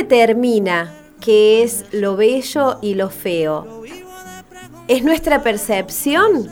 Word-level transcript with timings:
determina 0.00 0.94
qué 1.20 1.62
es 1.62 1.84
lo 1.92 2.16
bello 2.16 2.78
y 2.80 2.94
lo 2.94 3.10
feo? 3.10 3.82
¿Es 4.88 5.04
nuestra 5.04 5.42
percepción 5.42 6.48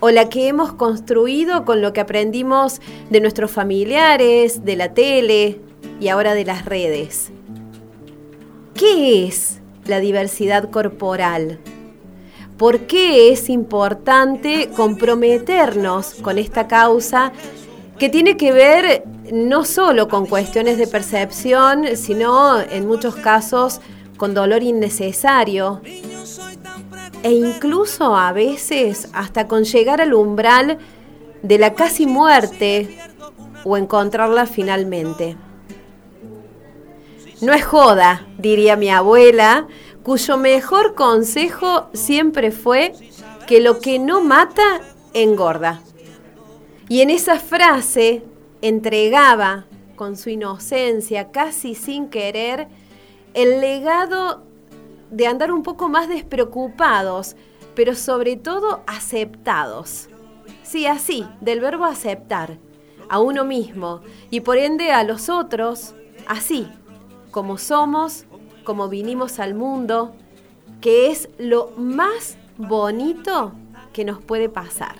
o 0.00 0.10
la 0.10 0.28
que 0.28 0.48
hemos 0.48 0.74
construido 0.74 1.64
con 1.64 1.80
lo 1.80 1.94
que 1.94 2.00
aprendimos 2.00 2.80
de 3.08 3.20
nuestros 3.20 3.50
familiares, 3.50 4.64
de 4.64 4.76
la 4.76 4.92
tele 4.92 5.60
y 6.00 6.08
ahora 6.08 6.34
de 6.34 6.44
las 6.44 6.66
redes? 6.66 7.30
¿Qué 8.74 9.26
es 9.26 9.60
la 9.86 10.00
diversidad 10.00 10.68
corporal? 10.70 11.60
¿Por 12.58 12.80
qué 12.80 13.32
es 13.32 13.48
importante 13.48 14.68
comprometernos 14.76 16.14
con 16.22 16.36
esta 16.36 16.68
causa 16.68 17.32
que 18.02 18.08
tiene 18.08 18.36
que 18.36 18.50
ver 18.50 19.04
no 19.32 19.64
solo 19.64 20.08
con 20.08 20.26
cuestiones 20.26 20.76
de 20.76 20.88
percepción, 20.88 21.96
sino 21.96 22.58
en 22.58 22.88
muchos 22.88 23.14
casos 23.14 23.80
con 24.16 24.34
dolor 24.34 24.64
innecesario 24.64 25.80
e 27.22 27.30
incluso 27.30 28.16
a 28.16 28.32
veces 28.32 29.08
hasta 29.12 29.46
con 29.46 29.62
llegar 29.62 30.00
al 30.00 30.14
umbral 30.14 30.78
de 31.44 31.58
la 31.58 31.74
casi 31.74 32.06
muerte 32.06 32.98
o 33.62 33.76
encontrarla 33.76 34.46
finalmente. 34.46 35.36
No 37.40 37.52
es 37.52 37.64
joda, 37.64 38.26
diría 38.36 38.74
mi 38.74 38.90
abuela, 38.90 39.68
cuyo 40.02 40.36
mejor 40.38 40.96
consejo 40.96 41.86
siempre 41.92 42.50
fue 42.50 42.94
que 43.46 43.60
lo 43.60 43.78
que 43.78 44.00
no 44.00 44.20
mata 44.22 44.80
engorda. 45.14 45.82
Y 46.88 47.00
en 47.00 47.10
esa 47.10 47.38
frase 47.38 48.22
entregaba 48.60 49.66
con 49.96 50.16
su 50.16 50.30
inocencia, 50.30 51.30
casi 51.30 51.74
sin 51.74 52.08
querer, 52.08 52.68
el 53.34 53.60
legado 53.60 54.42
de 55.10 55.26
andar 55.26 55.52
un 55.52 55.62
poco 55.62 55.88
más 55.88 56.08
despreocupados, 56.08 57.36
pero 57.74 57.94
sobre 57.94 58.36
todo 58.36 58.82
aceptados. 58.86 60.08
Sí, 60.62 60.86
así, 60.86 61.26
del 61.40 61.60
verbo 61.60 61.84
aceptar, 61.84 62.58
a 63.08 63.20
uno 63.20 63.44
mismo 63.44 64.00
y 64.30 64.40
por 64.40 64.56
ende 64.56 64.90
a 64.90 65.04
los 65.04 65.28
otros, 65.28 65.94
así, 66.26 66.66
como 67.30 67.58
somos, 67.58 68.24
como 68.64 68.88
vinimos 68.88 69.38
al 69.38 69.54
mundo, 69.54 70.14
que 70.80 71.10
es 71.10 71.28
lo 71.38 71.72
más 71.76 72.36
bonito 72.56 73.52
que 73.92 74.04
nos 74.04 74.22
puede 74.22 74.48
pasar. 74.48 74.96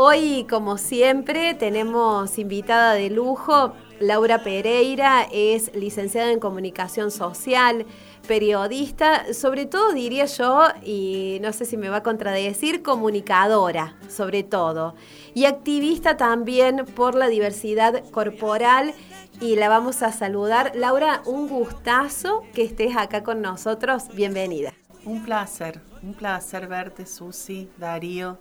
Hoy, 0.00 0.46
como 0.48 0.78
siempre, 0.78 1.54
tenemos 1.54 2.38
invitada 2.38 2.92
de 2.92 3.10
lujo 3.10 3.72
Laura 3.98 4.44
Pereira, 4.44 5.26
es 5.32 5.74
licenciada 5.74 6.30
en 6.30 6.38
comunicación 6.38 7.10
social, 7.10 7.84
periodista, 8.28 9.34
sobre 9.34 9.66
todo 9.66 9.92
diría 9.92 10.26
yo, 10.26 10.68
y 10.84 11.38
no 11.42 11.52
sé 11.52 11.64
si 11.64 11.76
me 11.76 11.88
va 11.88 11.96
a 11.96 12.02
contradecir, 12.04 12.84
comunicadora, 12.84 13.96
sobre 14.08 14.44
todo, 14.44 14.94
y 15.34 15.46
activista 15.46 16.16
también 16.16 16.84
por 16.94 17.16
la 17.16 17.26
diversidad 17.26 18.08
corporal. 18.12 18.94
Y 19.40 19.56
la 19.56 19.68
vamos 19.68 20.02
a 20.02 20.12
saludar. 20.12 20.76
Laura, 20.76 21.22
un 21.26 21.48
gustazo 21.48 22.44
que 22.54 22.62
estés 22.62 22.96
acá 22.96 23.24
con 23.24 23.42
nosotros. 23.42 24.04
Bienvenida. 24.14 24.72
Un 25.04 25.24
placer, 25.24 25.80
un 26.04 26.14
placer 26.14 26.68
verte, 26.68 27.04
Susi, 27.04 27.68
Darío. 27.78 28.38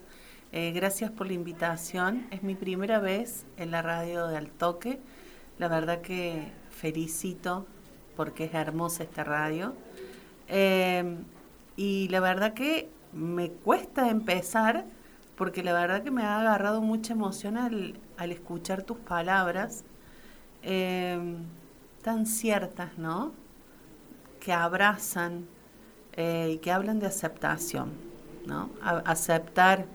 Eh, 0.53 0.72
gracias 0.72 1.12
por 1.12 1.28
la 1.28 1.34
invitación. 1.34 2.26
Es 2.31 2.42
mi 2.42 2.56
primera 2.56 3.00
vez 3.00 3.45
en 3.58 3.72
la 3.72 3.81
radio 3.81 4.28
de 4.28 4.38
Altoque. 4.38 5.00
La 5.58 5.67
verdad 5.67 6.02
que 6.02 6.52
felicito 6.70 7.66
porque 8.16 8.45
es 8.45 8.54
hermosa 8.54 9.04
esta 9.04 9.26
radio. 9.26 9.76
Em, 10.48 11.26
y 11.76 12.08
la 12.09 12.22
verdad 12.22 12.54
que 12.54 12.89
me 13.12 13.52
cuesta 13.52 14.09
empezar 14.09 14.86
porque 15.36 15.64
la 15.64 15.73
verdad 15.73 16.02
que 16.04 16.11
me 16.11 16.23
ha 16.23 16.39
agarrado 16.39 16.82
mucha 16.82 17.14
emoción 17.14 17.58
al, 17.58 18.00
escuchar 18.32 18.83
tus 18.83 18.98
palabras 18.98 19.83
em, 20.64 21.44
tan 22.02 22.26
ciertas, 22.26 22.98
¿no? 22.98 23.33
Que 24.39 24.54
abrazan 24.54 25.45
eh, 26.14 26.52
y 26.54 26.58
que 26.60 26.71
hablan 26.71 27.00
de 27.00 27.08
aceptación, 27.08 27.92
¿no? 28.45 28.70
aceptar 28.82 29.86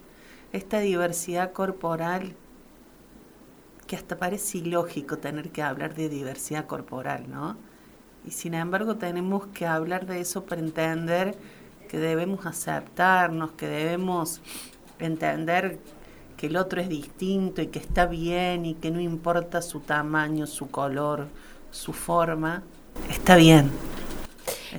esta 0.52 0.80
diversidad 0.80 1.52
corporal 1.52 2.34
que 3.86 3.96
hasta 3.96 4.18
parece 4.18 4.58
ilógico 4.58 5.18
tener 5.18 5.50
que 5.50 5.62
hablar 5.62 5.94
de 5.94 6.08
diversidad 6.08 6.66
corporal, 6.66 7.30
¿no? 7.30 7.56
Y 8.26 8.30
sin 8.30 8.54
embargo 8.54 8.96
tenemos 8.96 9.46
que 9.48 9.66
hablar 9.66 10.06
de 10.06 10.20
eso 10.20 10.44
para 10.44 10.60
entender 10.60 11.36
que 11.88 11.98
debemos 11.98 12.46
aceptarnos, 12.46 13.52
que 13.52 13.66
debemos 13.66 14.40
entender 14.98 15.78
que 16.36 16.46
el 16.46 16.56
otro 16.56 16.80
es 16.80 16.88
distinto 16.88 17.60
y 17.62 17.66
que 17.66 17.78
está 17.78 18.06
bien 18.06 18.64
y 18.64 18.74
que 18.74 18.90
no 18.90 19.00
importa 19.00 19.60
su 19.62 19.80
tamaño, 19.80 20.46
su 20.46 20.70
color, 20.70 21.26
su 21.70 21.92
forma, 21.92 22.62
está 23.10 23.36
bien. 23.36 23.70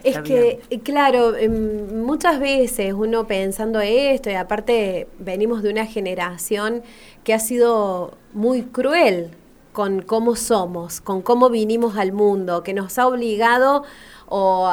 Es 0.03 0.19
que, 0.19 0.59
claro, 0.83 1.35
em, 1.35 2.03
muchas 2.03 2.39
veces 2.39 2.93
uno 2.93 3.27
pensando 3.27 3.79
esto, 3.79 4.29
y 4.29 4.33
aparte 4.33 5.07
venimos 5.19 5.63
de 5.63 5.69
una 5.71 5.85
generación 5.85 6.83
que 7.23 7.33
ha 7.33 7.39
sido 7.39 8.17
muy 8.33 8.63
cruel 8.63 9.31
con 9.71 10.01
cómo 10.01 10.35
somos, 10.35 11.01
con 11.01 11.21
cómo 11.21 11.49
vinimos 11.49 11.97
al 11.97 12.11
mundo, 12.11 12.63
que 12.63 12.73
nos 12.73 12.97
ha 12.99 13.07
obligado 13.07 13.83
o 14.27 14.69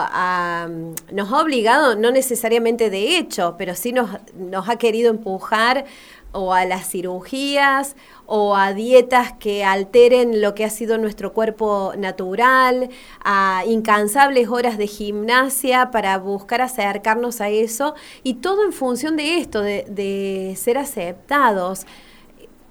nos 1.13 1.33
ha 1.33 1.41
obligado, 1.41 1.97
no 1.97 2.11
necesariamente 2.11 2.89
de 2.91 3.19
hecho, 3.19 3.57
pero 3.59 3.75
sí 3.75 3.93
nos, 3.93 4.11
nos 4.35 4.69
ha 4.69 4.77
querido 4.77 5.11
empujar 5.11 5.85
o 6.33 6.53
a 6.55 6.65
las 6.65 6.89
cirugías 6.89 7.97
o 8.27 8.55
a 8.55 8.73
dietas 8.73 9.33
que 9.33 9.65
alteren 9.65 10.41
lo 10.41 10.55
que 10.55 10.65
ha 10.65 10.71
sido 10.71 10.99
nuestro 10.99 11.33
cuerpo 11.33 11.93
natural, 11.99 12.91
a 13.25 13.65
incansables 13.67 14.49
horas 14.49 14.79
de 14.79 14.87
gimnasia 14.87 15.91
para 15.91 16.17
buscar 16.19 16.63
acercarnos 16.63 17.41
a 17.41 17.49
eso 17.49 17.95
y 18.23 18.35
todo 18.35 18.65
en 18.65 18.73
función 18.73 19.17
de 19.17 19.39
esto, 19.39 19.63
de, 19.63 20.55
ser 20.57 20.79
aceptados. 20.79 21.87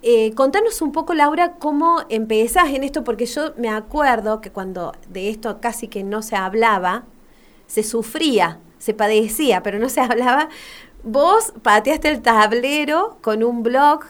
Eh, 0.02 0.34
contanos 0.34 0.82
un 0.82 0.94
poco, 0.94 1.14
Laura, 1.14 1.56
cómo 1.60 2.04
empezás 2.08 2.70
en 2.70 2.86
esto, 2.86 3.04
porque 3.04 3.26
yo 3.26 3.54
me 3.58 3.70
acuerdo 3.70 4.40
que 4.40 4.52
cuando 4.52 4.94
de 5.10 5.30
esto 5.30 5.60
casi 5.60 5.90
que 5.90 6.04
no 6.04 6.22
se 6.22 6.38
hablaba, 6.38 7.04
se 7.68 7.84
sufría, 7.84 8.60
se 8.78 8.94
padecía, 8.94 9.62
pero 9.62 9.78
no 9.78 9.90
se 9.90 10.00
hablaba. 10.02 10.48
Vos 11.04 11.54
pateaste 11.64 12.10
el 12.10 12.22
tablero 12.22 13.18
con 13.22 13.44
un 13.44 13.64
blog 13.64 14.02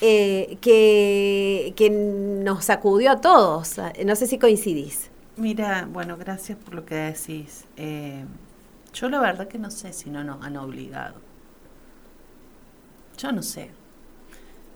eh, 0.00 0.58
que, 0.60 1.74
que 1.76 1.90
nos 1.90 2.64
sacudió 2.64 3.12
a 3.12 3.20
todos. 3.20 3.76
No 4.04 4.16
sé 4.16 4.26
si 4.26 4.38
coincidís. 4.38 5.10
Mira, 5.36 5.88
bueno, 5.90 6.16
gracias 6.16 6.58
por 6.58 6.74
lo 6.74 6.84
que 6.84 6.94
decís. 6.94 7.64
Eh, 7.76 8.24
yo 8.92 9.08
la 9.08 9.20
verdad 9.20 9.46
que 9.46 9.58
no 9.58 9.70
sé 9.70 9.92
si 9.92 10.10
no 10.10 10.24
nos 10.24 10.42
han 10.44 10.56
obligado. 10.56 11.16
Yo 13.18 13.30
no 13.32 13.42
sé. 13.42 13.70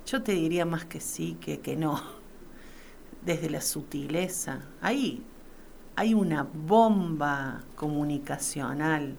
Yo 0.06 0.22
te 0.22 0.32
diría 0.32 0.64
más 0.64 0.84
que 0.84 1.00
sí 1.00 1.36
que 1.40 1.60
que 1.60 1.76
no. 1.76 2.00
Desde 3.24 3.48
la 3.48 3.60
sutileza. 3.60 4.60
Ahí 4.80 5.24
hay 5.96 6.14
una 6.14 6.42
bomba 6.52 7.62
comunicacional 7.76 9.16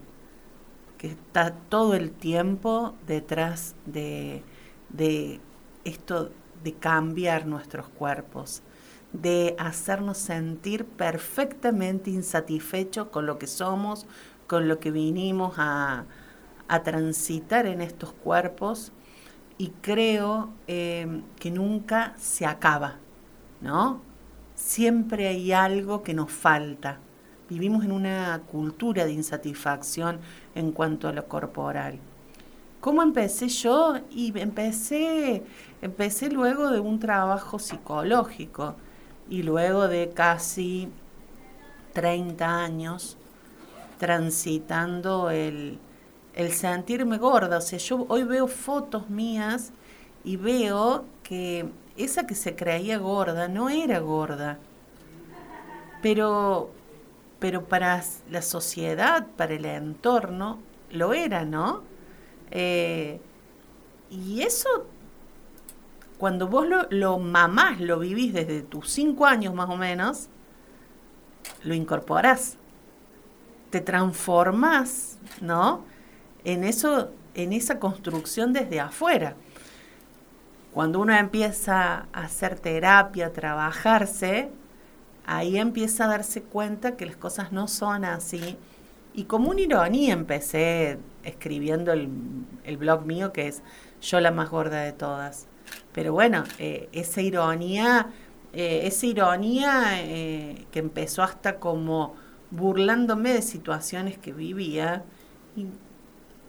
que 1.04 1.10
está 1.10 1.52
todo 1.68 1.96
el 1.96 2.12
tiempo 2.12 2.96
detrás 3.06 3.76
de, 3.86 4.42
de 4.88 5.42
esto 5.84 6.32
de 6.64 6.76
cambiar 6.76 7.46
nuestros 7.46 7.90
cuerpos, 7.90 8.64
de 9.12 9.54
hacernos 9.60 10.18
sentir 10.18 10.86
perfectamente 10.86 12.10
insatisfechos 12.10 13.10
con 13.10 13.26
lo 13.26 13.38
que 13.38 13.48
somos, 13.48 14.08
con 14.48 14.70
lo 14.70 14.80
que 14.80 14.92
vinimos 14.92 15.56
a, 15.58 16.06
a 16.70 16.84
transitar 16.84 17.66
en 17.66 17.82
estos 17.82 18.14
cuerpos 18.14 18.94
y 19.58 19.72
creo 19.82 20.54
eh, 20.68 21.22
que 21.38 21.52
nunca 21.52 22.14
se 22.18 22.46
acaba, 22.46 22.96
¿no? 23.60 24.02
Siempre 24.56 25.28
hay 25.28 25.52
algo 25.52 26.02
que 26.02 26.14
nos 26.14 26.32
falta. 26.32 27.00
Vivimos 27.50 27.84
en 27.84 27.92
una 27.92 28.42
cultura 28.52 29.06
de 29.06 29.12
insatisfacción 29.12 30.20
en 30.56 30.72
cuanto 30.72 31.08
a 31.08 31.14
lo 31.14 31.28
corporal. 31.28 32.00
¿Cómo 32.80 33.02
empecé 33.02 33.48
yo? 33.48 33.96
Y 34.12 34.38
empecé, 34.40 35.44
empecé 35.82 36.30
luego 36.30 36.70
de 36.70 36.80
un 36.80 37.00
trabajo 37.00 37.60
psicológico 37.60 38.76
y 39.30 39.44
luego 39.44 39.88
de 39.88 40.10
casi 40.10 40.90
30 41.94 42.46
años 42.46 43.18
transitando 44.00 45.30
el, 45.30 45.80
el 46.36 46.52
sentirme 46.52 47.18
gorda. 47.18 47.58
O 47.58 47.62
sea, 47.62 47.80
yo 47.80 48.06
hoy 48.10 48.24
veo 48.24 48.48
fotos 48.48 49.10
mías 49.10 49.72
y 50.24 50.38
veo 50.38 51.06
que 51.24 51.70
esa 51.98 52.26
que 52.26 52.36
se 52.36 52.56
creía 52.56 52.98
gorda 52.98 53.48
no 53.48 53.70
era 53.70 54.00
gorda. 54.00 54.60
pero, 56.02 56.72
pero 57.44 57.66
para 57.66 58.02
la 58.30 58.42
sociedad, 58.42 59.28
para 59.36 59.56
el 59.56 59.66
entorno, 59.66 60.60
lo 60.92 61.14
era, 61.14 61.44
¿no? 61.44 61.84
Eh, 62.52 63.20
y 64.10 64.44
eso, 64.44 64.88
cuando 66.18 66.48
vos 66.48 66.66
lo, 66.90 67.20
mamás, 67.20 67.82
lo 67.82 68.00
vivís 68.00 68.32
desde 68.32 68.62
tus 68.62 68.90
cinco 68.90 69.26
años 69.26 69.54
más 69.54 69.70
o 69.70 69.76
menos, 69.76 70.30
lo 71.66 71.74
incorporás, 71.74 72.56
te 73.72 73.82
transformás, 73.82 75.18
¿no? 75.42 75.84
En 76.46 76.64
eso, 76.64 77.12
en 77.34 77.52
esa 77.52 77.78
construcción 77.78 78.54
desde 78.54 78.80
afuera. 78.80 79.36
Cuando 80.72 81.02
uno 81.02 81.14
empieza 81.14 82.08
a 82.14 82.22
hacer 82.22 82.58
terapia, 82.58 83.26
a 83.26 83.34
trabajarse, 83.34 84.50
ahí 85.26 85.58
empieza 85.58 86.06
a 86.06 86.08
darse 86.08 86.42
cuenta 86.42 86.96
que 86.98 87.06
las 87.06 87.16
cosas 87.16 87.52
no 87.52 87.68
son 87.68 88.06
así. 88.06 88.58
Y 89.14 89.26
como 89.26 89.52
una 89.52 89.62
ironía 89.62 90.14
empecé 90.14 90.98
escribiendo 91.24 91.94
el, 91.94 92.78
blog 92.78 93.06
mío 93.06 93.32
que 93.32 93.48
es 93.48 93.62
Yo 94.02 94.20
la 94.20 94.32
más 94.32 94.50
gorda 94.50 94.82
de 94.82 94.94
todas. 94.94 95.48
Pero 95.94 96.14
bueno, 96.14 96.44
eh, 96.60 96.90
esa 96.92 97.22
ironía, 97.22 98.08
eh, 98.54 98.82
esa 98.84 99.06
ironía 99.06 100.02
eh, 100.02 100.66
que 100.72 100.80
empezó 100.80 101.24
hasta 101.24 101.60
como 101.60 102.16
burlándome 102.52 103.34
de 103.34 103.42
situaciones 103.42 104.18
que 104.18 104.34
vivía. 104.34 105.04
Y 105.56 105.68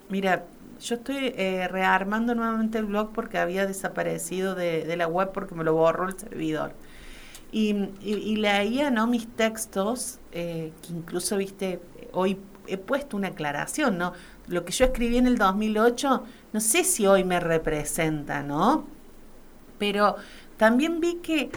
mira, 0.08 0.44
yo 0.80 0.96
estoy 0.96 1.32
eh, 1.36 1.68
rearmando 1.68 2.34
nuevamente 2.34 2.78
el 2.78 2.86
blog 2.86 3.12
porque 3.12 3.38
había 3.38 3.66
desaparecido 3.66 4.54
de, 4.54 4.94
la 4.96 5.06
web 5.06 5.32
porque 5.32 5.54
me 5.54 5.64
lo 5.64 5.74
borró 5.74 6.08
el 6.08 6.18
servidor. 6.18 6.72
Y, 7.56 8.36
leía 8.36 8.90
¿no? 8.90 9.06
mis 9.06 9.28
textos, 9.28 10.18
eh, 10.32 10.72
que 10.82 10.92
incluso, 10.92 11.36
viste, 11.36 11.80
hoy 12.12 12.36
he 12.66 12.76
puesto 12.78 13.16
una 13.16 13.28
aclaración, 13.28 13.96
¿no? 13.96 14.12
Lo 14.48 14.64
que 14.64 14.72
yo 14.72 14.86
escribí 14.86 15.18
en 15.18 15.28
el 15.28 15.38
2008, 15.38 16.24
no 16.52 16.60
sé 16.60 16.82
si 16.82 17.06
hoy 17.06 17.22
me 17.22 17.38
representa, 17.38 18.42
¿no? 18.42 18.86
Pero 19.78 20.16
también 20.56 20.98
vi 20.98 21.16
que 21.16 21.50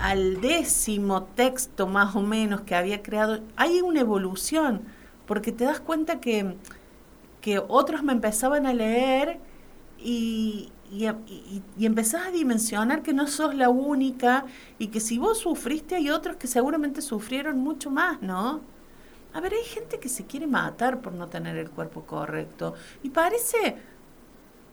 al 0.00 0.40
décimo 0.40 1.24
texto 1.24 1.86
más 1.86 2.16
o 2.16 2.22
menos 2.22 2.62
que 2.62 2.74
había 2.74 3.02
creado, 3.02 3.40
hay 3.56 3.82
una 3.82 4.00
evolución, 4.00 4.82
porque 5.26 5.52
te 5.52 5.64
das 5.64 5.80
cuenta 5.80 6.18
que 6.18 6.56
que 7.46 7.60
otros 7.60 8.02
me 8.02 8.12
empezaban 8.12 8.66
a 8.66 8.74
leer 8.74 9.38
y, 10.06 10.70
y, 10.92 11.04
y, 11.76 11.84
empezás 11.84 12.28
a 12.28 12.30
dimensionar 12.30 13.02
que 13.02 13.12
no 13.12 13.26
sos 13.26 13.56
la 13.56 13.70
única 13.70 14.46
y 14.78 14.86
que 14.86 15.00
si 15.00 15.18
vos 15.18 15.38
sufriste 15.38 15.96
hay 15.96 16.10
otros 16.10 16.36
que 16.36 16.46
seguramente 16.46 17.02
sufrieron 17.02 17.58
mucho 17.58 17.90
más, 17.90 18.22
¿no? 18.22 18.60
A 19.34 19.40
ver, 19.40 19.52
hay 19.54 19.64
gente 19.64 19.98
que 19.98 20.08
se 20.08 20.24
quiere 20.24 20.46
matar 20.46 21.00
por 21.00 21.12
no 21.12 21.26
tener 21.26 21.56
el 21.56 21.70
cuerpo 21.70 22.02
correcto 22.02 22.74
y 23.02 23.10
parece 23.10 23.76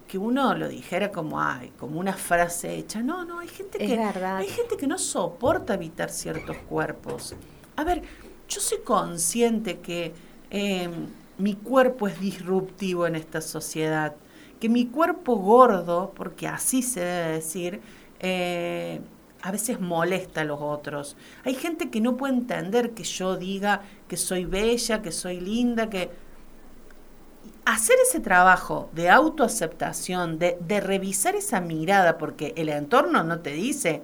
que 0.06 0.16
uno 0.16 0.54
lo 0.54 0.68
dijera 0.68 1.10
como 1.10 1.40
ay, 1.40 1.72
como 1.80 1.98
una 1.98 2.12
frase 2.12 2.76
hecha. 2.76 3.02
No, 3.02 3.24
no, 3.24 3.40
hay 3.40 3.48
gente 3.48 3.78
que 3.78 3.98
hay 3.98 4.46
gente 4.46 4.76
que 4.76 4.86
no 4.86 4.98
soporta 4.98 5.74
evitar 5.74 6.10
ciertos 6.10 6.56
cuerpos. 6.68 7.34
A 7.74 7.82
ver, 7.82 8.02
yo 8.48 8.60
soy 8.60 8.78
consciente 8.84 9.80
que 9.80 10.14
eh, 10.50 10.88
mi 11.38 11.54
cuerpo 11.54 12.06
es 12.06 12.20
disruptivo 12.20 13.08
en 13.08 13.16
esta 13.16 13.40
sociedad, 13.40 14.14
que 14.64 14.70
mi 14.70 14.86
cuerpo 14.86 15.36
gordo, 15.36 16.14
porque 16.16 16.48
así 16.48 16.80
se 16.80 17.00
debe 17.00 17.32
decir, 17.32 17.82
eh, 18.18 18.98
a 19.42 19.52
veces 19.52 19.78
molesta 19.78 20.40
a 20.40 20.44
los 20.44 20.58
otros. 20.58 21.18
Hay 21.44 21.54
gente 21.54 21.90
que 21.90 22.00
no 22.00 22.16
puede 22.16 22.32
entender 22.32 22.92
que 22.92 23.04
yo 23.04 23.36
diga 23.36 23.82
que 24.08 24.16
soy 24.16 24.46
bella, 24.46 25.02
que 25.02 25.12
soy 25.12 25.38
linda, 25.38 25.90
que... 25.90 26.10
Hacer 27.66 27.96
ese 28.08 28.20
trabajo 28.20 28.88
de 28.94 29.10
autoaceptación, 29.10 30.38
de, 30.38 30.56
de 30.60 30.80
revisar 30.80 31.36
esa 31.36 31.60
mirada, 31.60 32.16
porque 32.16 32.54
el 32.56 32.70
entorno 32.70 33.22
no 33.22 33.40
te 33.40 33.50
dice, 33.50 34.00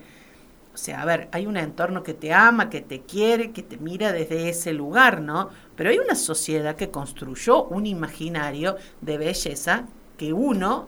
o 0.75 0.77
sea, 0.77 1.01
a 1.01 1.07
ver, 1.07 1.31
hay 1.33 1.47
un 1.47 1.57
entorno 1.57 2.03
que 2.03 2.13
te 2.13 2.35
ama, 2.35 2.69
que 2.69 2.83
te 2.83 3.01
quiere, 3.01 3.53
que 3.53 3.63
te 3.63 3.79
mira 3.79 4.13
desde 4.13 4.51
ese 4.51 4.75
lugar, 4.75 5.23
¿no? 5.23 5.49
Pero 5.75 5.89
hay 5.89 5.99
una 5.99 6.17
sociedad 6.17 6.77
que 6.77 6.91
construyó 6.91 7.65
un 7.65 7.87
imaginario 7.87 8.77
de 9.01 9.17
belleza 9.17 9.87
que 10.21 10.35
uno 10.35 10.87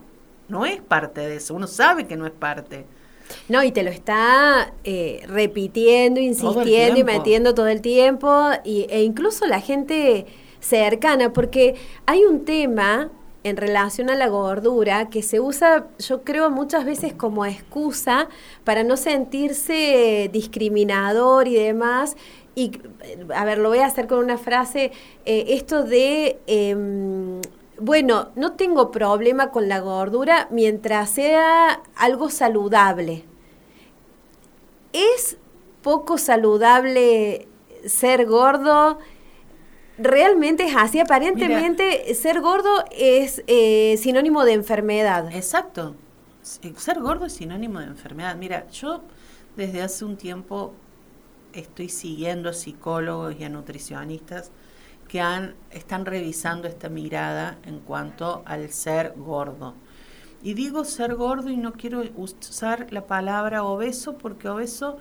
no 0.48 0.66
es 0.66 0.82
parte 0.82 1.22
de 1.22 1.36
eso, 1.36 1.54
uno 1.54 1.66
sabe 1.66 2.06
que 2.06 2.18
no 2.18 2.26
es 2.26 2.32
parte. 2.32 2.84
No, 3.48 3.62
y 3.62 3.72
te 3.72 3.82
lo 3.82 3.88
está 3.88 4.74
eh, 4.84 5.22
repitiendo, 5.26 6.20
insistiendo 6.20 7.00
y 7.00 7.04
metiendo 7.04 7.54
todo 7.54 7.68
el 7.68 7.80
tiempo, 7.80 8.50
y, 8.62 8.86
e 8.90 9.04
incluso 9.04 9.46
la 9.46 9.62
gente 9.62 10.26
cercana, 10.60 11.32
porque 11.32 11.76
hay 12.04 12.24
un 12.24 12.44
tema 12.44 13.10
en 13.42 13.56
relación 13.56 14.10
a 14.10 14.16
la 14.16 14.28
gordura 14.28 15.08
que 15.08 15.22
se 15.22 15.40
usa, 15.40 15.86
yo 15.98 16.24
creo, 16.24 16.50
muchas 16.50 16.84
veces 16.84 17.14
como 17.14 17.46
excusa 17.46 18.28
para 18.64 18.84
no 18.84 18.98
sentirse 18.98 20.28
discriminador 20.30 21.48
y 21.48 21.54
demás. 21.54 22.18
Y, 22.54 22.72
a 23.34 23.46
ver, 23.46 23.56
lo 23.56 23.70
voy 23.70 23.78
a 23.78 23.86
hacer 23.86 24.06
con 24.06 24.18
una 24.18 24.36
frase, 24.36 24.92
eh, 25.24 25.46
esto 25.48 25.84
de, 25.84 26.38
em, 26.46 27.40
bueno, 27.82 28.30
no 28.36 28.52
tengo 28.52 28.90
problema 28.90 29.50
con 29.50 29.68
la 29.68 29.80
gordura 29.80 30.48
mientras 30.50 31.10
sea 31.10 31.82
algo 31.96 32.30
saludable. 32.30 33.24
¿Es 34.92 35.36
poco 35.82 36.16
saludable 36.18 37.48
ser 37.84 38.26
gordo? 38.26 38.98
realmente 39.98 40.64
es 40.64 40.76
así. 40.76 41.00
Aparentemente, 41.00 42.14
ser 42.14 42.40
gordo 42.40 42.84
es 42.90 43.42
eh, 43.46 43.96
sinónimo 43.98 44.44
de 44.44 44.52
enfermedad. 44.52 45.34
Exacto. 45.34 45.96
Ser 46.42 47.00
gordo 47.00 47.26
es 47.26 47.34
sinónimo 47.34 47.80
de 47.80 47.86
enfermedad. 47.86 48.36
Mira, 48.36 48.68
yo 48.70 49.02
desde 49.56 49.82
hace 49.82 50.04
un 50.04 50.16
tiempo 50.16 50.74
estoy 51.52 51.88
siguiendo 51.88 52.48
a 52.48 52.52
psicólogos 52.52 53.36
y 53.38 53.44
a 53.44 53.48
nutricionistas 53.48 54.50
que 55.12 55.20
han, 55.20 55.54
están 55.70 56.06
revisando 56.06 56.66
esta 56.66 56.88
mirada 56.88 57.58
en 57.66 57.80
cuanto 57.80 58.42
al 58.46 58.70
ser 58.70 59.12
gordo. 59.14 59.74
Y 60.42 60.54
digo 60.54 60.86
ser 60.86 61.16
gordo 61.16 61.50
y 61.50 61.58
no 61.58 61.74
quiero 61.74 62.02
usar 62.16 62.90
la 62.90 63.06
palabra 63.06 63.62
obeso 63.62 64.16
porque 64.16 64.48
obeso, 64.48 64.96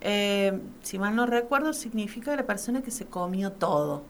eh, 0.00 0.58
si 0.80 0.98
mal 0.98 1.14
no 1.14 1.26
recuerdo, 1.26 1.74
significa 1.74 2.34
la 2.34 2.46
persona 2.46 2.80
que 2.80 2.90
se 2.90 3.04
comió 3.04 3.52
todo. 3.52 4.02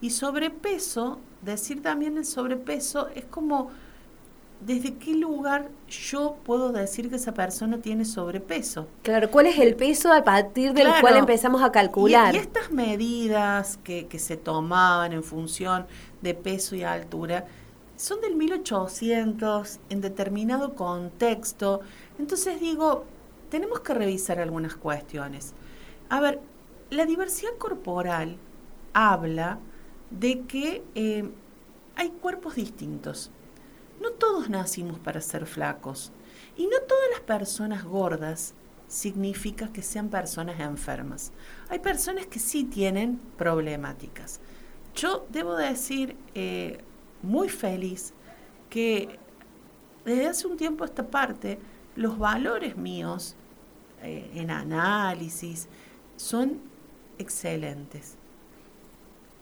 Y 0.00 0.10
sobrepeso, 0.10 1.18
decir 1.42 1.82
también 1.82 2.16
el 2.16 2.24
sobrepeso, 2.24 3.08
es 3.08 3.24
como 3.24 3.72
desde 4.60 4.94
qué 4.94 5.14
lugar 5.14 5.68
yo 5.88 6.36
puedo 6.44 6.72
decir 6.72 7.08
que 7.10 7.16
esa 7.16 7.34
persona 7.34 7.78
tiene 7.78 8.04
sobrepeso. 8.04 8.88
Claro, 9.02 9.30
¿cuál 9.30 9.46
es 9.46 9.58
el 9.58 9.76
peso 9.76 10.12
a 10.12 10.24
partir 10.24 10.72
del 10.72 10.88
cual 11.00 11.16
empezamos 11.16 11.62
a 11.62 11.70
calcular? 11.70 12.34
Y, 12.34 12.38
estas 12.38 12.70
medidas 12.70 13.78
que, 13.84 14.06
que, 14.06 14.18
se 14.18 14.36
tomaban 14.36 15.12
en 15.12 15.22
función 15.22 15.86
de 16.22 16.34
peso 16.34 16.74
y 16.74 16.82
altura 16.82 17.46
son 17.96 18.20
del 18.20 18.36
1800, 18.36 19.80
en 19.88 20.00
determinado 20.00 20.74
contexto. 20.74 21.80
Entonces 22.18 22.60
digo, 22.60 23.04
tenemos 23.50 23.80
que 23.80 23.94
revisar 23.94 24.38
algunas 24.38 24.74
cuestiones. 24.76 25.54
A 26.08 26.20
ver, 26.20 26.40
la 26.90 27.06
diversidad 27.06 27.56
corporal 27.58 28.36
habla 28.92 29.58
de 30.10 30.40
que 30.42 30.82
eh, 30.94 31.28
hay 31.96 32.10
cuerpos 32.10 32.54
distintos. 32.54 33.30
No 34.06 34.12
todos 34.12 34.48
nacimos 34.48 35.00
para 35.00 35.20
ser 35.20 35.46
flacos 35.46 36.12
y 36.56 36.68
no 36.68 36.78
todas 36.86 37.10
las 37.10 37.20
personas 37.22 37.82
gordas 37.82 38.54
significa 38.86 39.72
que 39.72 39.82
sean 39.82 40.10
personas 40.10 40.60
enfermas. 40.60 41.32
Hay 41.68 41.80
personas 41.80 42.26
que 42.26 42.38
sí 42.38 42.62
tienen 42.62 43.18
problemáticas. 43.36 44.38
Yo 44.94 45.26
debo 45.30 45.56
decir 45.56 46.16
eh, 46.36 46.78
muy 47.20 47.48
feliz 47.48 48.14
que 48.70 49.18
desde 50.04 50.28
hace 50.28 50.46
un 50.46 50.56
tiempo 50.56 50.84
esta 50.84 51.08
parte 51.08 51.58
los 51.96 52.16
valores 52.16 52.76
míos 52.76 53.34
eh, 54.04 54.30
en 54.34 54.52
análisis 54.52 55.66
son 56.14 56.60
excelentes. 57.18 58.16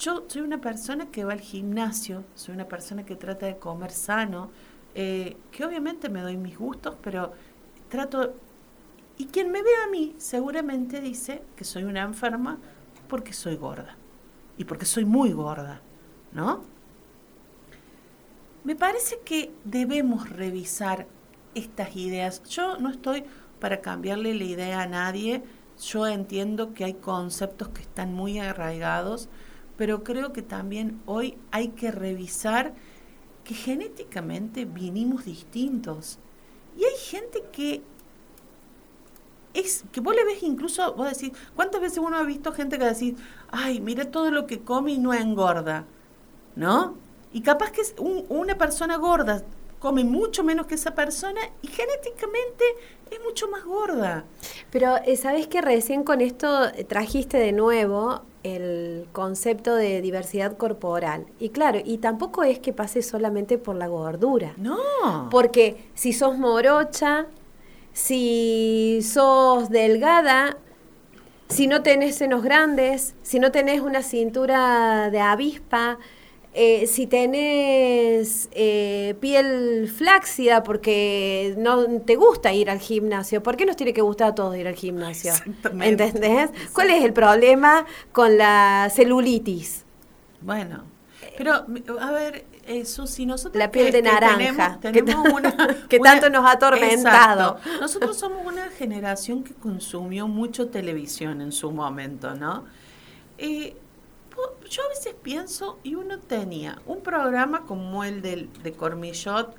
Yo 0.05 0.25
soy 0.29 0.43
una 0.43 0.61
persona 0.61 1.11
que 1.11 1.25
va 1.25 1.33
al 1.33 1.41
gimnasio, 1.41 2.25
soy 2.35 2.55
una 2.55 2.69
persona 2.69 3.07
que 3.07 3.17
trata 3.17 3.47
de 3.47 3.57
comer 3.57 3.91
sano, 3.91 4.51
eh, 4.95 5.39
que 5.51 5.65
obviamente 5.65 6.11
me 6.11 6.21
doy 6.21 6.37
mis 6.37 6.59
gustos, 6.59 6.95
pero 7.01 7.33
trato... 7.89 8.35
Y 9.17 9.27
quien 9.27 9.51
me 9.51 9.63
ve 9.63 9.71
a 9.83 9.89
mí 9.89 10.15
seguramente 10.19 11.01
dice 11.01 11.43
que 11.57 11.65
soy 11.65 11.85
una 11.85 12.03
enferma 12.03 12.59
porque 13.09 13.33
soy 13.33 13.57
gorda 13.57 13.97
y 14.59 14.65
porque 14.65 14.85
soy 14.85 15.07
muy 15.07 15.33
gorda, 15.33 15.81
¿no? 16.33 16.65
Me 18.63 18.77
parece 18.77 19.21
que 19.25 19.55
debemos 19.65 20.29
revisar 20.29 21.07
estas 21.55 21.97
ideas. 21.97 22.43
Yo 22.45 22.77
no 22.77 22.91
estoy 22.91 23.25
para 23.59 23.81
cambiarle 23.81 24.35
la 24.35 24.45
idea 24.45 24.83
a 24.83 24.87
nadie 24.87 25.43
yo 25.83 26.07
entiendo 26.07 26.73
que 26.73 26.85
hay 26.85 26.95
conceptos 26.95 27.69
que 27.69 27.83
están 27.83 28.15
muy 28.15 28.39
arraigados, 28.39 29.29
pero 29.76 30.04
creo 30.04 30.33
que 30.33 30.43
también 30.43 31.00
hoy 31.07 31.37
hay 31.50 31.69
que 31.69 31.90
revisar 31.90 32.75
que 33.45 33.54
genéticamente 33.54 34.64
vinimos 34.64 35.25
distintos. 35.25 36.19
Y 36.76 36.85
hay 36.85 36.97
gente 36.97 37.45
que 37.52 37.83
es 39.52 39.85
que 39.93 40.00
vos 40.00 40.14
le 40.16 40.25
ves 40.25 40.43
incluso, 40.43 40.95
vos 40.95 41.11
decís, 41.11 41.37
¿cuántas 41.54 41.81
veces 41.81 41.99
uno 41.99 42.16
ha 42.16 42.25
visto 42.25 42.52
gente 42.52 42.78
que 42.78 42.85
decir, 42.85 43.16
ay, 43.50 43.81
mira 43.81 44.11
todo 44.11 44.31
lo 44.31 44.47
que 44.47 44.61
come 44.61 44.93
y 44.93 44.99
no 44.99 45.14
engorda? 45.14 45.85
¿No? 46.57 46.97
Y 47.33 47.43
capaz 47.43 47.71
que 47.71 47.81
es 47.81 47.95
una 47.99 48.59
persona 48.59 48.97
gorda 48.97 49.45
come 49.85 50.02
mucho 50.02 50.43
menos 50.43 50.66
que 50.66 50.76
esa 50.76 50.95
persona 50.95 51.40
y 51.61 51.69
genéticamente 51.69 52.64
es 53.11 53.21
mucho 53.23 53.49
más 53.49 53.64
gorda. 53.64 54.25
Pero 54.71 54.97
eh, 55.04 55.16
sabes 55.19 55.47
que 55.47 55.61
recién 55.61 56.04
con 56.04 56.23
esto 56.23 56.73
trajiste 56.88 57.37
de 57.37 57.52
nuevo 57.52 58.23
el 58.45 59.09
concepto 59.13 59.75
de 59.75 60.01
diversidad 60.01 60.57
corporal. 60.57 61.27
Y 61.41 61.49
claro, 61.49 61.81
y 61.85 61.99
tampoco 61.99 62.45
es 62.45 62.61
que 62.61 62.73
pase 62.73 63.03
solamente 63.03 63.59
por 63.59 63.75
la 63.75 63.89
gordura. 63.89 64.53
No. 64.57 65.29
Porque 65.31 65.89
si 65.95 66.13
sos 66.13 66.39
morocha, 66.39 67.27
si 67.93 69.01
sos 69.03 69.71
delgada, 69.71 70.59
si 71.49 71.67
no 71.67 71.83
tenés 71.83 72.17
senos 72.17 72.43
grandes, 72.43 73.15
si 73.23 73.39
no 73.39 73.51
tenés 73.51 73.81
una 73.81 74.03
cintura 74.03 75.11
de 75.11 75.21
avispa, 75.21 75.99
eh, 76.55 76.87
si 76.87 77.07
tenés 77.09 78.49
eh, 78.53 79.17
piel 79.21 79.93
flácida 79.95 80.63
porque 80.63 81.55
no 81.59 82.01
te 82.03 82.15
gusta 82.15 82.53
ir 82.53 82.71
al 82.71 82.79
gimnasio, 82.79 83.43
¿por 83.43 83.57
qué 83.57 83.67
nos 83.67 83.75
tiene 83.75 83.93
que 83.93 84.03
gustar 84.03 84.29
a 84.29 84.35
todos 84.35 84.57
ir 84.57 84.69
al 84.69 84.77
gimnasio? 84.77 85.33
¿Entendés? 85.81 86.51
¿Cuál 86.73 86.91
es 86.91 87.05
el 87.05 87.13
problema 87.13 87.85
con 88.13 88.39
la 88.39 88.89
celulitis? 88.95 89.85
Bueno, 90.41 90.85
pero 91.37 91.67
a 92.01 92.11
ver, 92.13 92.45
eh, 92.67 92.85
Susi, 92.85 93.27
nosotros... 93.27 93.59
La 93.59 93.71
piel 93.71 93.91
de 93.91 94.03
naranja, 94.03 94.79
tenemos, 94.81 95.27
una, 95.33 95.55
que 95.89 95.99
tanto 95.99 96.31
nos 96.31 96.45
ha 96.45 96.53
atormentado. 96.53 97.59
Nosotros 97.81 98.17
somos 98.17 98.47
una 98.47 98.71
generación 98.71 99.43
que 99.43 99.55
consumió 99.55 100.29
mucho 100.29 100.69
televisión 100.69 101.41
en 101.41 101.53
su 101.53 101.73
momento, 101.73 102.35
¿no? 102.35 102.65
Eh, 103.39 103.77
yo 104.69 104.83
a 104.83 104.88
veces 104.88 105.14
pienso, 105.23 105.79
y 105.83 105.95
uno 105.95 106.19
tenía 106.19 106.81
un 106.87 107.03
programa 107.03 107.62
como 107.67 108.05
el 108.05 108.23
de, 108.23 108.49
de 108.62 108.73
Cormillot, 108.73 109.55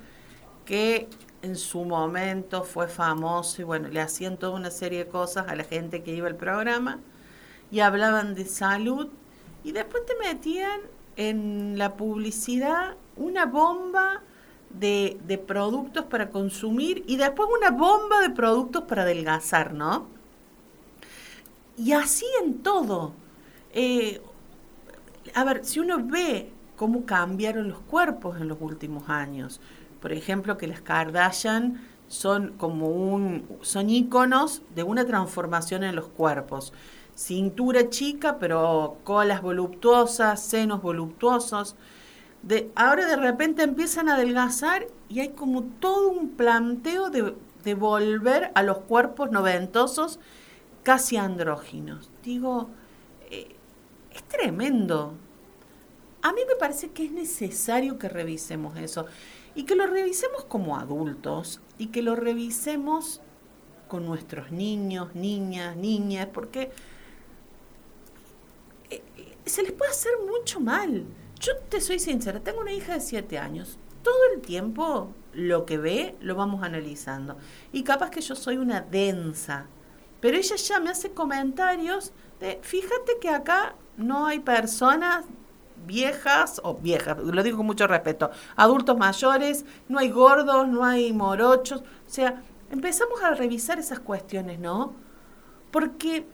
que 0.64 1.08
en 1.42 1.56
su 1.56 1.84
momento 1.84 2.64
fue 2.64 2.88
famoso 2.88 3.62
y 3.62 3.64
bueno, 3.64 3.88
le 3.88 4.00
hacían 4.00 4.36
toda 4.36 4.52
una 4.52 4.70
serie 4.70 5.04
de 5.04 5.10
cosas 5.10 5.48
a 5.48 5.54
la 5.54 5.64
gente 5.64 6.02
que 6.02 6.12
iba 6.12 6.26
al 6.26 6.36
programa 6.36 6.98
y 7.70 7.80
hablaban 7.80 8.34
de 8.34 8.46
salud 8.46 9.08
y 9.64 9.72
después 9.72 10.04
te 10.06 10.14
metían 10.16 10.80
en 11.16 11.78
la 11.78 11.96
publicidad 11.96 12.96
una 13.16 13.46
bomba 13.46 14.22
de, 14.70 15.18
de 15.26 15.38
productos 15.38 16.04
para 16.04 16.30
consumir 16.30 17.04
y 17.06 17.16
después 17.16 17.48
una 17.56 17.70
bomba 17.70 18.20
de 18.20 18.30
productos 18.30 18.82
para 18.84 19.02
adelgazar, 19.02 19.72
¿no? 19.72 20.08
Y 21.76 21.92
así 21.92 22.26
en 22.42 22.58
todo. 22.62 23.12
Eh, 23.72 24.20
a 25.34 25.44
ver, 25.44 25.64
si 25.64 25.80
uno 25.80 25.98
ve 26.04 26.52
cómo 26.76 27.06
cambiaron 27.06 27.68
los 27.68 27.80
cuerpos 27.80 28.40
en 28.40 28.48
los 28.48 28.58
últimos 28.60 29.08
años, 29.08 29.60
por 30.00 30.12
ejemplo, 30.12 30.58
que 30.58 30.66
las 30.66 30.80
Kardashian 30.80 31.80
son 32.08 32.52
como 32.58 32.88
un, 32.88 33.46
son 33.62 33.90
íconos 33.90 34.62
de 34.74 34.82
una 34.82 35.04
transformación 35.04 35.82
en 35.84 35.96
los 35.96 36.08
cuerpos. 36.08 36.72
Cintura 37.16 37.88
chica, 37.88 38.38
pero 38.38 38.98
colas 39.04 39.42
voluptuosas, 39.42 40.42
senos 40.42 40.82
voluptuosos. 40.82 41.76
De, 42.42 42.70
ahora 42.76 43.06
de 43.06 43.16
repente 43.16 43.62
empiezan 43.62 44.08
a 44.08 44.14
adelgazar 44.14 44.86
y 45.08 45.20
hay 45.20 45.30
como 45.30 45.64
todo 45.64 46.10
un 46.10 46.30
planteo 46.30 47.10
de, 47.10 47.34
de 47.64 47.74
volver 47.74 48.52
a 48.54 48.62
los 48.62 48.78
cuerpos 48.78 49.30
noventosos 49.30 50.20
casi 50.82 51.16
andróginos. 51.16 52.10
Digo, 52.22 52.68
tremendo. 54.28 55.14
A 56.22 56.32
mí 56.32 56.40
me 56.46 56.56
parece 56.56 56.90
que 56.90 57.04
es 57.04 57.12
necesario 57.12 57.98
que 57.98 58.08
revisemos 58.08 58.76
eso 58.78 59.06
y 59.54 59.64
que 59.64 59.76
lo 59.76 59.86
revisemos 59.86 60.44
como 60.44 60.76
adultos 60.76 61.60
y 61.78 61.88
que 61.88 62.02
lo 62.02 62.16
revisemos 62.16 63.20
con 63.88 64.04
nuestros 64.04 64.50
niños, 64.50 65.14
niñas, 65.14 65.76
niñas, 65.76 66.28
porque 66.32 66.70
eh, 68.90 69.02
eh, 69.16 69.36
se 69.44 69.62
les 69.62 69.72
puede 69.72 69.90
hacer 69.90 70.12
mucho 70.26 70.60
mal. 70.60 71.04
Yo 71.40 71.56
te 71.68 71.80
soy 71.80 71.98
sincera, 71.98 72.40
tengo 72.40 72.60
una 72.60 72.72
hija 72.72 72.94
de 72.94 73.00
7 73.00 73.38
años. 73.38 73.78
Todo 74.02 74.34
el 74.34 74.40
tiempo 74.40 75.12
lo 75.32 75.66
que 75.66 75.78
ve 75.78 76.16
lo 76.20 76.34
vamos 76.34 76.62
analizando. 76.62 77.36
Y 77.72 77.82
capaz 77.82 78.10
que 78.10 78.20
yo 78.20 78.34
soy 78.34 78.56
una 78.56 78.80
densa, 78.80 79.66
pero 80.20 80.36
ella 80.36 80.56
ya 80.56 80.80
me 80.80 80.90
hace 80.90 81.12
comentarios 81.12 82.12
de, 82.40 82.58
fíjate 82.62 83.18
que 83.20 83.28
acá 83.28 83.76
no 83.96 84.26
hay 84.26 84.40
personas 84.40 85.24
viejas 85.86 86.60
o 86.64 86.74
viejas, 86.74 87.18
lo 87.18 87.42
digo 87.42 87.58
con 87.58 87.66
mucho 87.66 87.86
respeto, 87.86 88.30
adultos 88.56 88.96
mayores, 88.96 89.64
no 89.88 89.98
hay 89.98 90.10
gordos, 90.10 90.68
no 90.68 90.84
hay 90.84 91.12
morochos, 91.12 91.80
o 91.80 92.10
sea, 92.10 92.42
empezamos 92.70 93.22
a 93.22 93.34
revisar 93.34 93.78
esas 93.78 94.00
cuestiones, 94.00 94.58
¿no? 94.58 94.94
Porque 95.70 96.26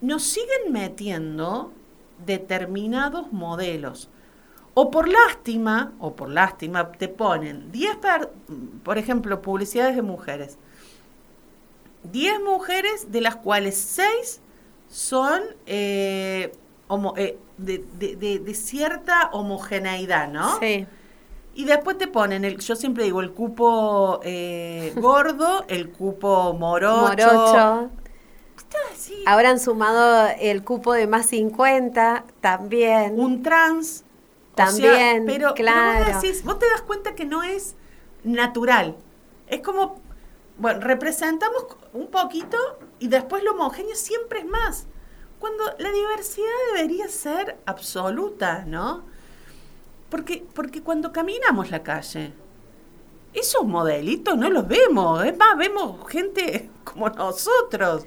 nos 0.00 0.24
siguen 0.24 0.72
metiendo 0.72 1.72
determinados 2.24 3.32
modelos. 3.32 4.08
O 4.74 4.90
por 4.90 5.06
lástima, 5.06 5.92
o 5.98 6.16
por 6.16 6.30
lástima, 6.30 6.92
te 6.92 7.08
ponen 7.08 7.70
10, 7.72 7.98
por 8.82 8.96
ejemplo, 8.96 9.42
publicidades 9.42 9.96
de 9.96 10.02
mujeres. 10.02 10.58
10 12.10 12.40
mujeres, 12.40 13.12
de 13.12 13.20
las 13.20 13.36
cuales 13.36 13.76
6 13.76 14.40
son 14.88 15.42
eh, 15.66 16.52
eh, 17.16 17.38
de, 17.58 18.54
cierta 18.54 19.30
homogeneidad, 19.32 20.28
¿no? 20.28 20.58
Sí. 20.58 20.86
Y 21.54 21.64
después 21.64 21.98
te 21.98 22.06
ponen, 22.06 22.44
el, 22.44 22.58
yo 22.58 22.76
siempre 22.76 23.04
digo, 23.04 23.20
el 23.20 23.32
cupo 23.32 24.20
eh, 24.24 24.92
gordo, 24.96 25.64
el 25.68 25.90
cupo 25.90 26.54
morocho. 26.54 27.08
Morocho. 27.08 27.90
Ahora 29.26 29.50
han 29.50 29.60
sumado 29.60 30.28
el 30.40 30.64
cupo 30.64 30.94
de 30.94 31.06
más 31.06 31.26
50 31.26 32.24
también. 32.40 33.20
Un 33.20 33.42
trans. 33.42 34.04
También, 34.54 35.24
pero, 35.26 35.54
claro. 35.54 36.12
vos, 36.12 36.22
decís, 36.22 36.44
vos 36.44 36.58
te 36.58 36.68
das 36.68 36.82
cuenta 36.82 37.14
que 37.14 37.24
no 37.24 37.42
es 37.42 37.74
natural. 38.22 38.96
Es 39.46 39.60
como, 39.60 40.00
bueno, 40.58 40.80
representamos 40.80 41.66
un 41.94 42.08
poquito 42.08 42.58
y 42.98 43.08
después 43.08 43.42
lo 43.44 43.52
homogéneo 43.52 43.94
siempre 43.94 44.40
es 44.40 44.46
más. 44.46 44.86
Cuando 45.42 45.64
la 45.80 45.90
diversidad 45.90 46.46
debería 46.72 47.08
ser 47.08 47.56
absoluta, 47.66 48.64
¿no? 48.64 49.02
Porque, 50.08 50.44
porque 50.54 50.82
cuando 50.82 51.10
caminamos 51.10 51.72
la 51.72 51.82
calle, 51.82 52.32
esos 53.34 53.64
modelitos 53.64 54.38
no 54.38 54.48
los 54.50 54.68
vemos, 54.68 55.24
es 55.24 55.36
más, 55.36 55.58
vemos 55.58 56.08
gente 56.08 56.70
como 56.84 57.08
nosotros. 57.08 58.04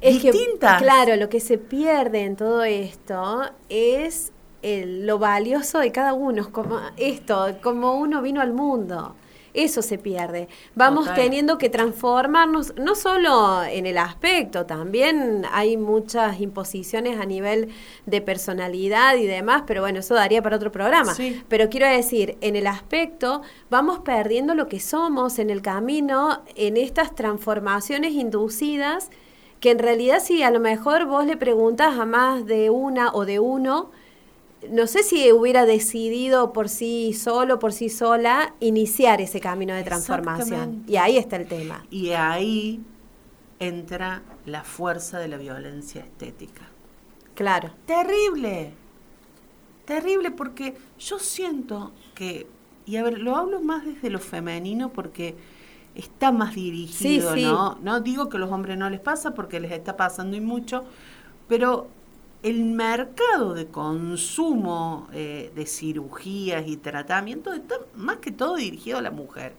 Es 0.00 0.22
distintas. 0.22 0.80
claro, 0.80 1.16
lo 1.16 1.28
que 1.28 1.40
se 1.40 1.58
pierde 1.58 2.24
en 2.24 2.36
todo 2.36 2.64
esto 2.64 3.42
es 3.68 4.32
lo 4.62 5.18
valioso 5.18 5.80
de 5.80 5.92
cada 5.92 6.14
uno, 6.14 6.50
como 6.52 6.80
esto, 6.96 7.58
como 7.62 7.96
uno 7.98 8.22
vino 8.22 8.40
al 8.40 8.54
mundo. 8.54 9.14
Eso 9.56 9.80
se 9.80 9.96
pierde. 9.96 10.48
Vamos 10.74 11.12
teniendo 11.14 11.56
que 11.56 11.70
transformarnos, 11.70 12.74
no 12.76 12.94
solo 12.94 13.64
en 13.64 13.86
el 13.86 13.96
aspecto, 13.96 14.66
también 14.66 15.46
hay 15.50 15.78
muchas 15.78 16.40
imposiciones 16.40 17.18
a 17.18 17.24
nivel 17.24 17.70
de 18.04 18.20
personalidad 18.20 19.16
y 19.16 19.26
demás, 19.26 19.62
pero 19.66 19.80
bueno, 19.80 20.00
eso 20.00 20.14
daría 20.14 20.42
para 20.42 20.56
otro 20.56 20.70
programa. 20.70 21.14
Pero 21.48 21.70
quiero 21.70 21.88
decir, 21.88 22.36
en 22.42 22.54
el 22.54 22.66
aspecto 22.66 23.40
vamos 23.70 24.00
perdiendo 24.00 24.54
lo 24.54 24.68
que 24.68 24.78
somos 24.78 25.38
en 25.38 25.48
el 25.48 25.62
camino, 25.62 26.42
en 26.54 26.76
estas 26.76 27.14
transformaciones 27.14 28.12
inducidas, 28.12 29.10
que 29.60 29.70
en 29.70 29.78
realidad 29.78 30.20
si 30.22 30.42
a 30.42 30.50
lo 30.50 30.60
mejor 30.60 31.06
vos 31.06 31.24
le 31.24 31.38
preguntas 31.38 31.98
a 31.98 32.04
más 32.04 32.44
de 32.44 32.68
una 32.68 33.10
o 33.14 33.24
de 33.24 33.38
uno, 33.38 33.90
no 34.70 34.86
sé 34.86 35.02
si 35.02 35.32
hubiera 35.32 35.64
decidido 35.66 36.52
por 36.52 36.68
sí 36.68 37.12
solo, 37.12 37.58
por 37.58 37.72
sí 37.72 37.88
sola, 37.88 38.54
iniciar 38.60 39.20
ese 39.20 39.40
camino 39.40 39.74
de 39.74 39.82
transformación. 39.82 40.84
Y 40.86 40.96
ahí 40.96 41.16
está 41.16 41.36
el 41.36 41.46
tema. 41.46 41.84
Y 41.90 42.10
ahí 42.10 42.80
entra 43.58 44.22
la 44.44 44.62
fuerza 44.64 45.18
de 45.18 45.28
la 45.28 45.36
violencia 45.36 46.02
estética. 46.02 46.62
Claro. 47.34 47.70
Terrible. 47.86 48.72
Terrible 49.84 50.30
porque 50.30 50.76
yo 50.98 51.18
siento 51.18 51.92
que, 52.14 52.46
y 52.86 52.96
a 52.96 53.02
ver, 53.02 53.18
lo 53.18 53.36
hablo 53.36 53.60
más 53.60 53.84
desde 53.84 54.10
lo 54.10 54.18
femenino 54.18 54.92
porque 54.92 55.36
está 55.94 56.32
más 56.32 56.54
dirigido, 56.54 57.36
¿no? 57.36 57.78
No 57.82 58.00
digo 58.00 58.28
que 58.28 58.36
a 58.36 58.40
los 58.40 58.50
hombres 58.50 58.76
no 58.76 58.90
les 58.90 59.00
pasa 59.00 59.34
porque 59.34 59.60
les 59.60 59.72
está 59.72 59.96
pasando 59.96 60.36
y 60.36 60.40
mucho, 60.40 60.84
pero 61.48 61.88
el 62.42 62.64
mercado 62.64 63.54
de 63.54 63.66
consumo 63.66 65.08
eh, 65.12 65.50
de 65.54 65.66
cirugías 65.66 66.66
y 66.66 66.76
tratamientos 66.76 67.56
está 67.56 67.76
más 67.94 68.18
que 68.18 68.30
todo 68.30 68.56
dirigido 68.56 68.98
a 68.98 69.02
la 69.02 69.10
mujer. 69.10 69.54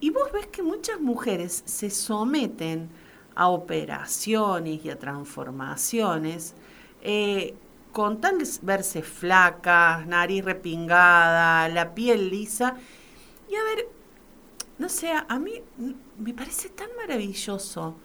Y 0.00 0.10
vos 0.10 0.30
ves 0.32 0.46
que 0.46 0.62
muchas 0.62 1.00
mujeres 1.00 1.62
se 1.66 1.90
someten 1.90 2.88
a 3.34 3.48
operaciones 3.48 4.84
y 4.84 4.90
a 4.90 4.98
transformaciones 4.98 6.54
eh, 7.02 7.54
con 7.92 8.20
tal 8.20 8.38
de 8.38 8.48
verse 8.62 9.02
flacas, 9.02 10.06
nariz 10.06 10.44
repingada, 10.44 11.68
la 11.68 11.94
piel 11.94 12.30
lisa. 12.30 12.76
Y 13.50 13.54
a 13.54 13.62
ver, 13.64 13.88
no 14.78 14.88
sé, 14.88 15.10
a 15.10 15.38
mí 15.38 15.52
me 16.18 16.34
parece 16.34 16.68
tan 16.68 16.88
maravilloso 16.96 17.96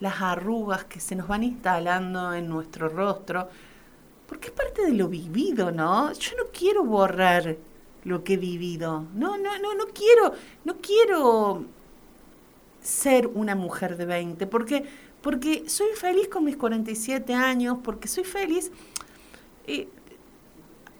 las 0.00 0.20
arrugas 0.20 0.84
que 0.84 1.00
se 1.00 1.16
nos 1.16 1.28
van 1.28 1.42
instalando 1.42 2.32
en 2.34 2.48
nuestro 2.48 2.88
rostro, 2.88 3.48
porque 4.26 4.48
es 4.48 4.52
parte 4.52 4.82
de 4.82 4.92
lo 4.92 5.08
vivido, 5.08 5.72
¿no? 5.72 6.12
Yo 6.12 6.36
no 6.36 6.44
quiero 6.52 6.84
borrar 6.84 7.56
lo 8.04 8.22
que 8.22 8.34
he 8.34 8.36
vivido. 8.36 9.06
No, 9.14 9.38
no, 9.38 9.58
no, 9.58 9.74
no 9.74 9.86
quiero, 9.86 10.34
no 10.64 10.76
quiero 10.76 11.64
ser 12.80 13.26
una 13.26 13.54
mujer 13.54 13.96
de 13.96 14.06
20, 14.06 14.46
porque, 14.46 14.84
porque 15.22 15.68
soy 15.68 15.88
feliz 15.94 16.28
con 16.28 16.44
mis 16.44 16.56
47 16.56 17.34
años, 17.34 17.78
porque 17.82 18.08
soy 18.08 18.24
feliz. 18.24 18.70
Eh, 19.66 19.88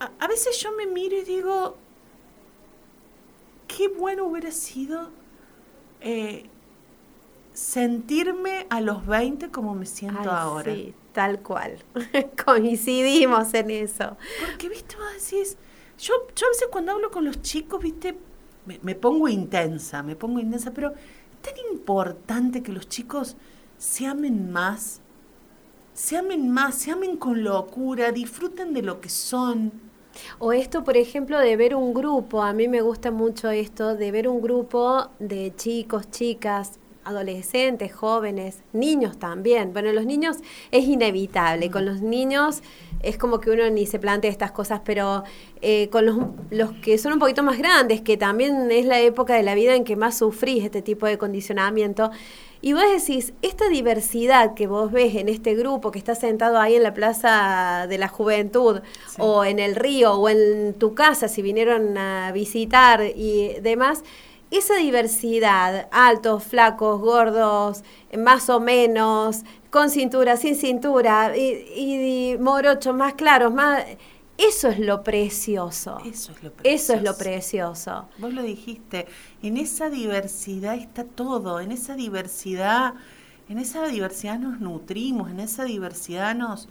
a, 0.01 0.29
veces 0.29 0.59
yo 0.61 0.73
me 0.73 0.87
miro 0.87 1.17
y 1.17 1.25
digo, 1.25 1.77
qué 3.67 3.89
bueno 3.89 4.25
hubiera 4.25 4.51
sido 4.51 5.11
eh, 6.01 6.45
sentirme 7.59 8.69
a 8.71 8.81
los 8.81 9.05
20 9.05 9.51
como 9.51 9.75
me 9.75 9.85
siento 9.85 10.31
ahora. 10.31 10.73
Sí, 10.73 10.95
tal 11.13 11.41
cual. 11.41 11.79
Coincidimos 12.45 13.53
en 13.53 13.71
eso. 13.73 14.17
Porque, 14.47 14.69
viste, 14.69 14.95
vos 14.95 15.07
decís, 15.13 15.59
yo, 15.99 16.15
yo 16.37 16.47
a 16.47 16.51
veces 16.51 16.69
cuando 16.71 16.93
hablo 16.93 17.11
con 17.11 17.25
los 17.25 17.43
chicos, 17.43 17.83
viste, 17.83 18.17
me, 18.65 18.95
pongo 18.95 19.27
intensa, 19.27 20.05
me 20.05 20.15
pongo 20.15 20.39
intensa, 20.39 20.73
pero 20.73 20.91
es 20.91 21.43
tan 21.43 21.55
importante 21.73 22.63
que 22.63 22.71
los 22.71 22.89
chicos 22.89 23.37
se 23.77 24.07
amen 24.07 24.53
más, 24.53 25.01
se 25.95 26.17
amen 26.17 26.49
más, 26.53 26.77
se 26.77 26.93
amen 26.93 27.17
con 27.17 27.43
locura, 27.43 28.13
disfruten 28.13 28.73
de 28.73 28.83
lo 28.83 29.01
que 29.01 29.09
son. 29.09 29.73
O 30.39 30.53
esto, 30.53 30.85
por 30.85 30.97
ejemplo, 30.97 31.41
de 31.41 31.57
ver 31.57 31.75
un 31.75 31.93
grupo, 31.93 32.41
a 32.41 32.53
mí 32.53 32.69
me 32.69 32.83
gusta 32.83 33.11
mucho 33.11 33.51
esto, 33.51 33.97
de 33.97 34.13
ver 34.13 34.29
un 34.29 34.41
grupo 34.41 35.09
de 35.19 35.53
chicos, 35.57 36.09
chicas, 36.09 36.79
adolescentes, 37.09 37.93
jóvenes, 37.93 38.63
niños 38.73 39.19
también. 39.19 39.73
Bueno, 39.73 39.93
los 39.93 40.07
niños 40.07 40.37
es 40.71 40.85
inevitable, 40.87 41.71
con 41.71 41.85
los 41.85 42.01
niños 42.01 42.63
es 43.03 43.17
como 43.17 43.41
que 43.41 43.51
uno 43.51 43.69
ni 43.71 43.87
se 43.87 43.99
plantea 43.99 44.31
estas 44.31 44.53
cosas, 44.53 44.81
pero 44.85 45.25
eh, 45.63 45.89
con 45.91 46.07
los, 46.07 46.17
los, 46.51 46.73
que 46.73 46.99
son 46.99 47.15
un 47.15 47.19
poquito 47.19 47.43
más 47.43 47.59
grandes, 47.59 48.01
que 48.01 48.17
también 48.17 48.71
es 48.71 48.87
la 48.87 49.01
época 49.01 49.35
de 49.35 49.43
la 49.43 49.55
vida 49.55 49.75
en 49.75 49.85
que 49.85 49.97
más 49.97 50.19
sufrís 50.19 50.65
este 50.65 50.83
tipo 50.83 51.07
de 51.07 51.19
condicionamiento, 51.19 52.11
y 52.61 52.73
vos 52.73 52.83
decís, 52.93 53.33
esta 53.41 53.69
diversidad 53.69 54.55
que 54.55 54.67
vos 54.67 54.91
ves 54.91 55.15
en 55.15 55.29
este 55.29 55.55
grupo 55.55 55.93
que 55.93 55.99
está 55.99 56.17
sentado 56.17 56.59
ahí 56.59 56.75
en 56.75 56.83
la 56.83 56.93
Plaza 56.93 57.87
de 57.89 57.99
la 57.99 58.09
Juventud, 58.09 58.81
o 59.19 59.45
en 59.45 59.61
el 59.61 59.77
río, 59.77 60.15
o 60.15 60.29
en 60.29 60.75
tu 60.75 60.95
casa, 60.95 61.29
si 61.29 61.41
vinieron 61.41 61.97
a 61.97 62.33
visitar 62.33 63.13
y 63.15 63.55
demás, 63.63 64.03
esa 64.51 64.77
diversidad, 64.77 65.89
altos, 65.91 66.45
flacos, 66.45 67.01
gordos, 67.01 67.83
más 68.17 68.49
o 68.49 68.61
menos, 68.61 69.43
con 69.71 69.91
cintura, 69.91 70.37
sin 70.37 70.57
cintura, 70.57 71.37
y, 71.37 72.37
morochos 72.39 72.95
más 72.95 73.15
claros, 73.15 73.53
más... 73.53 73.85
Eso 74.39 74.69
es 74.69 74.79
lo 74.79 75.03
precioso. 75.03 75.99
Eso 76.05 76.31
es 76.31 76.45
lo 76.45 76.53
precioso. 76.53 76.63
Eso 76.63 76.95
es 76.95 77.03
lo 77.03 77.17
precioso. 77.17 78.09
Vos 78.19 78.33
lo 78.33 78.43
dijiste, 78.45 79.09
en 79.43 79.57
esa 79.57 79.91
diversidad 79.91 80.77
está 80.77 81.03
todo, 81.03 81.59
en 81.59 81.73
esa 81.73 81.97
diversidad, 81.97 82.95
en 83.49 83.59
esa 83.59 83.89
diversidad 83.89 84.39
nos 84.39 84.61
nutrimos, 84.61 85.29
en 85.31 85.41
esa 85.41 85.65
diversidad 85.65 86.37
nos, 86.37 86.69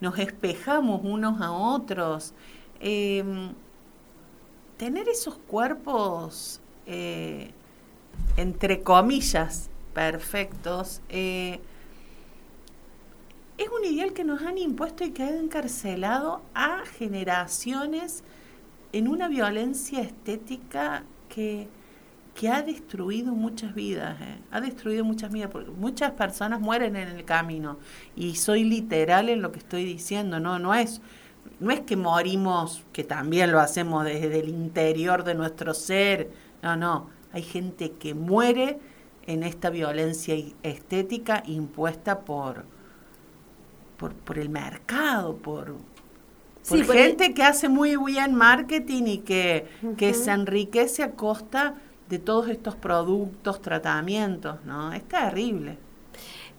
nos 0.00 0.18
espejamos 0.18 1.02
unos 1.04 1.42
a 1.42 1.52
otros. 1.52 2.32
Em, 2.80 3.52
tener 4.78 5.06
esos 5.10 5.36
cuerpos 5.36 6.59
eh, 6.92 7.52
entre 8.36 8.82
comillas, 8.82 9.70
perfectos, 9.94 11.02
eh, 11.08 11.60
es 13.58 13.68
un 13.68 13.84
ideal 13.84 14.12
que 14.12 14.24
nos 14.24 14.42
han 14.42 14.58
impuesto 14.58 15.04
y 15.04 15.10
que 15.10 15.22
ha 15.22 15.30
encarcelado 15.30 16.42
a 16.52 16.82
generaciones 16.98 18.24
en 18.92 19.06
una 19.06 19.28
violencia 19.28 20.00
estética 20.00 21.04
que, 21.28 21.68
que 22.34 22.48
ha 22.48 22.62
destruido 22.62 23.34
muchas 23.34 23.72
vidas, 23.72 24.20
eh. 24.20 24.38
ha 24.50 24.60
destruido 24.60 25.04
muchas 25.04 25.30
vidas, 25.30 25.50
porque 25.52 25.70
muchas 25.70 26.10
personas 26.12 26.60
mueren 26.60 26.96
en 26.96 27.06
el 27.06 27.24
camino. 27.24 27.78
Y 28.16 28.34
soy 28.34 28.64
literal 28.64 29.28
en 29.28 29.42
lo 29.42 29.52
que 29.52 29.60
estoy 29.60 29.84
diciendo, 29.84 30.40
no, 30.40 30.58
no 30.58 30.74
es, 30.74 31.00
no 31.60 31.70
es 31.70 31.82
que 31.82 31.96
morimos, 31.96 32.82
que 32.92 33.04
también 33.04 33.52
lo 33.52 33.60
hacemos 33.60 34.04
desde 34.04 34.40
el 34.40 34.48
interior 34.48 35.22
de 35.22 35.36
nuestro 35.36 35.72
ser, 35.72 36.49
no, 36.62 36.76
no, 36.76 37.10
hay 37.32 37.42
gente 37.42 37.92
que 37.92 38.14
muere 38.14 38.78
en 39.26 39.42
esta 39.42 39.70
violencia 39.70 40.34
estética 40.62 41.42
impuesta 41.46 42.20
por, 42.20 42.64
por, 43.96 44.38
el 44.38 44.48
mercado, 44.48 45.36
por, 45.36 45.76
gente 46.64 47.34
que 47.34 47.42
hace 47.42 47.68
muy 47.68 47.96
bien 47.96 48.34
marketing 48.34 49.04
y 49.06 49.18
que, 49.18 49.66
que 49.96 50.14
se 50.14 50.30
enriquece 50.30 51.02
a 51.02 51.12
costa 51.12 51.74
de 52.08 52.18
todos 52.18 52.48
estos 52.48 52.74
productos, 52.74 53.62
tratamientos, 53.62 54.64
¿no? 54.64 54.92
Es 54.92 55.06
terrible. 55.06 55.78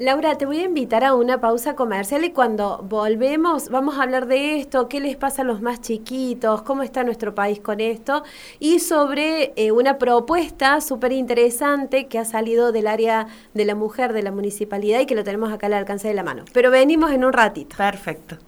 Laura, 0.02 0.36
te 0.36 0.48
voy 0.48 0.58
a 0.58 0.64
invitar 0.64 1.04
a 1.04 1.14
una 1.14 1.40
pausa 1.40 1.76
comercial 1.76 2.26
y 2.26 2.32
cuando 2.32 2.80
volvemos 2.90 3.70
vamos 3.70 4.00
a 4.00 4.02
hablar 4.02 4.26
de 4.26 4.58
esto, 4.58 4.90
qué 4.90 5.00
les 5.00 5.16
pasa 5.16 5.44
a 5.44 5.46
los 5.46 5.62
más 5.62 5.80
chiquitos, 5.80 6.64
cómo 6.64 6.82
está 6.82 7.04
nuestro 7.04 7.36
país 7.36 7.60
con 7.60 7.80
esto 7.80 8.24
y 8.58 8.80
sobre 8.80 9.54
eh, 9.56 9.72
una 9.72 10.00
propuesta 10.00 10.82
súper 10.82 11.12
interesante 11.12 12.08
que 12.08 12.18
ha 12.18 12.26
salido 12.26 12.72
del 12.72 12.88
área 12.88 13.28
de 13.54 13.64
la 13.64 13.76
mujer 13.76 14.12
de 14.14 14.24
la 14.24 14.32
municipalidad 14.32 15.02
y 15.02 15.06
que 15.06 15.14
lo 15.14 15.24
tenemos 15.24 15.54
acá 15.54 15.68
al 15.68 15.74
alcance 15.74 16.08
de 16.08 16.16
la 16.16 16.24
mano. 16.24 16.46
Pero 16.52 16.72
venimos 16.72 17.12
en 17.12 17.24
un 17.24 17.32
ratito. 17.32 17.78
Perfecto. 17.78 18.40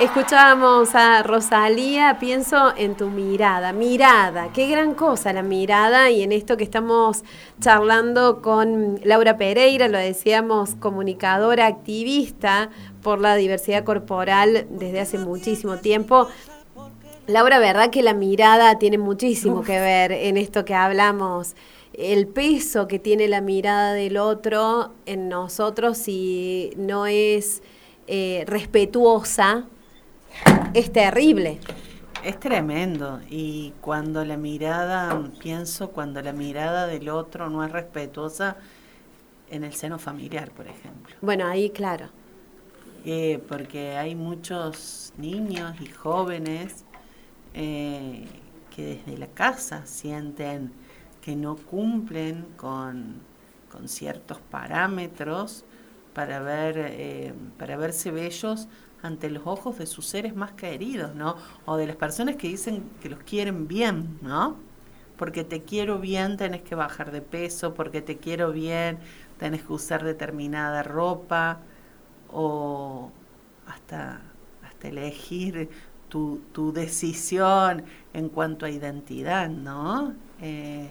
Escuchábamos 0.00 0.94
a 0.94 1.24
Rosalía, 1.24 2.18
pienso 2.20 2.72
en 2.76 2.96
tu 2.96 3.08
mirada, 3.08 3.72
mirada, 3.72 4.52
qué 4.52 4.68
gran 4.68 4.94
cosa 4.94 5.32
la 5.32 5.42
mirada 5.42 6.08
y 6.12 6.22
en 6.22 6.30
esto 6.30 6.56
que 6.56 6.62
estamos 6.62 7.24
charlando 7.60 8.40
con 8.40 9.00
Laura 9.02 9.36
Pereira, 9.36 9.88
lo 9.88 9.98
decíamos, 9.98 10.76
comunicadora, 10.76 11.66
activista 11.66 12.70
por 13.02 13.20
la 13.20 13.34
diversidad 13.34 13.82
corporal 13.82 14.68
desde 14.70 15.00
hace 15.00 15.18
muchísimo 15.18 15.78
tiempo. 15.78 16.28
Laura, 17.26 17.58
verdad 17.58 17.90
que 17.90 18.04
la 18.04 18.14
mirada 18.14 18.78
tiene 18.78 18.98
muchísimo 18.98 19.64
que 19.64 19.80
ver 19.80 20.12
en 20.12 20.36
esto 20.36 20.64
que 20.64 20.74
hablamos 20.74 21.56
el 21.92 22.28
peso 22.28 22.86
que 22.86 23.00
tiene 23.00 23.26
la 23.26 23.40
mirada 23.40 23.94
del 23.94 24.16
otro 24.16 24.92
en 25.06 25.28
nosotros 25.28 25.98
si 25.98 26.70
no 26.76 27.06
es 27.06 27.64
eh, 28.06 28.44
respetuosa 28.46 29.66
es 30.74 30.92
terrible. 30.92 31.58
Es 32.24 32.40
tremendo 32.40 33.20
y 33.30 33.72
cuando 33.80 34.24
la 34.24 34.36
mirada, 34.36 35.30
pienso, 35.38 35.90
cuando 35.90 36.20
la 36.20 36.32
mirada 36.32 36.86
del 36.86 37.08
otro 37.08 37.48
no 37.48 37.64
es 37.64 37.70
respetuosa 37.70 38.56
en 39.50 39.64
el 39.64 39.72
seno 39.74 39.98
familiar, 39.98 40.50
por 40.50 40.66
ejemplo. 40.66 41.14
Bueno, 41.20 41.46
ahí 41.46 41.70
claro. 41.70 42.08
Eh, 43.04 43.42
porque 43.48 43.96
hay 43.96 44.14
muchos 44.14 45.12
niños 45.16 45.80
y 45.80 45.86
jóvenes 45.86 46.84
eh, 47.54 48.26
que 48.74 48.84
desde 49.06 49.16
la 49.16 49.28
casa 49.28 49.86
sienten 49.86 50.72
que 51.22 51.36
no 51.36 51.56
cumplen 51.56 52.46
con, 52.56 53.26
ciertos 53.86 54.38
parámetros 54.50 55.64
para, 56.12 56.40
ver, 56.40 56.74
eh, 56.78 57.32
para 57.58 57.76
verse 57.76 58.10
bellos 58.10 58.66
ante 59.02 59.30
los 59.30 59.46
ojos 59.46 59.78
de 59.78 59.86
sus 59.86 60.06
seres 60.06 60.34
más 60.34 60.52
queridos, 60.52 61.14
¿no? 61.14 61.36
O 61.66 61.76
de 61.76 61.86
las 61.86 61.96
personas 61.96 62.36
que 62.36 62.48
dicen 62.48 62.84
que 63.00 63.08
los 63.08 63.20
quieren 63.20 63.68
bien, 63.68 64.18
¿no? 64.22 64.56
Porque 65.16 65.44
te 65.44 65.62
quiero 65.62 65.98
bien 65.98 66.36
tenés 66.36 66.62
que 66.62 66.74
bajar 66.74 67.10
de 67.12 67.22
peso, 67.22 67.74
porque 67.74 68.02
te 68.02 68.18
quiero 68.18 68.52
bien 68.52 68.98
tenés 69.38 69.62
que 69.62 69.72
usar 69.72 70.04
determinada 70.04 70.82
ropa 70.82 71.60
o 72.30 73.10
hasta, 73.66 74.20
hasta 74.64 74.88
elegir 74.88 75.70
tu, 76.08 76.40
tu 76.52 76.72
decisión 76.72 77.84
en 78.14 78.28
cuanto 78.28 78.66
a 78.66 78.70
identidad, 78.70 79.48
¿no? 79.48 80.14
Eh, 80.40 80.90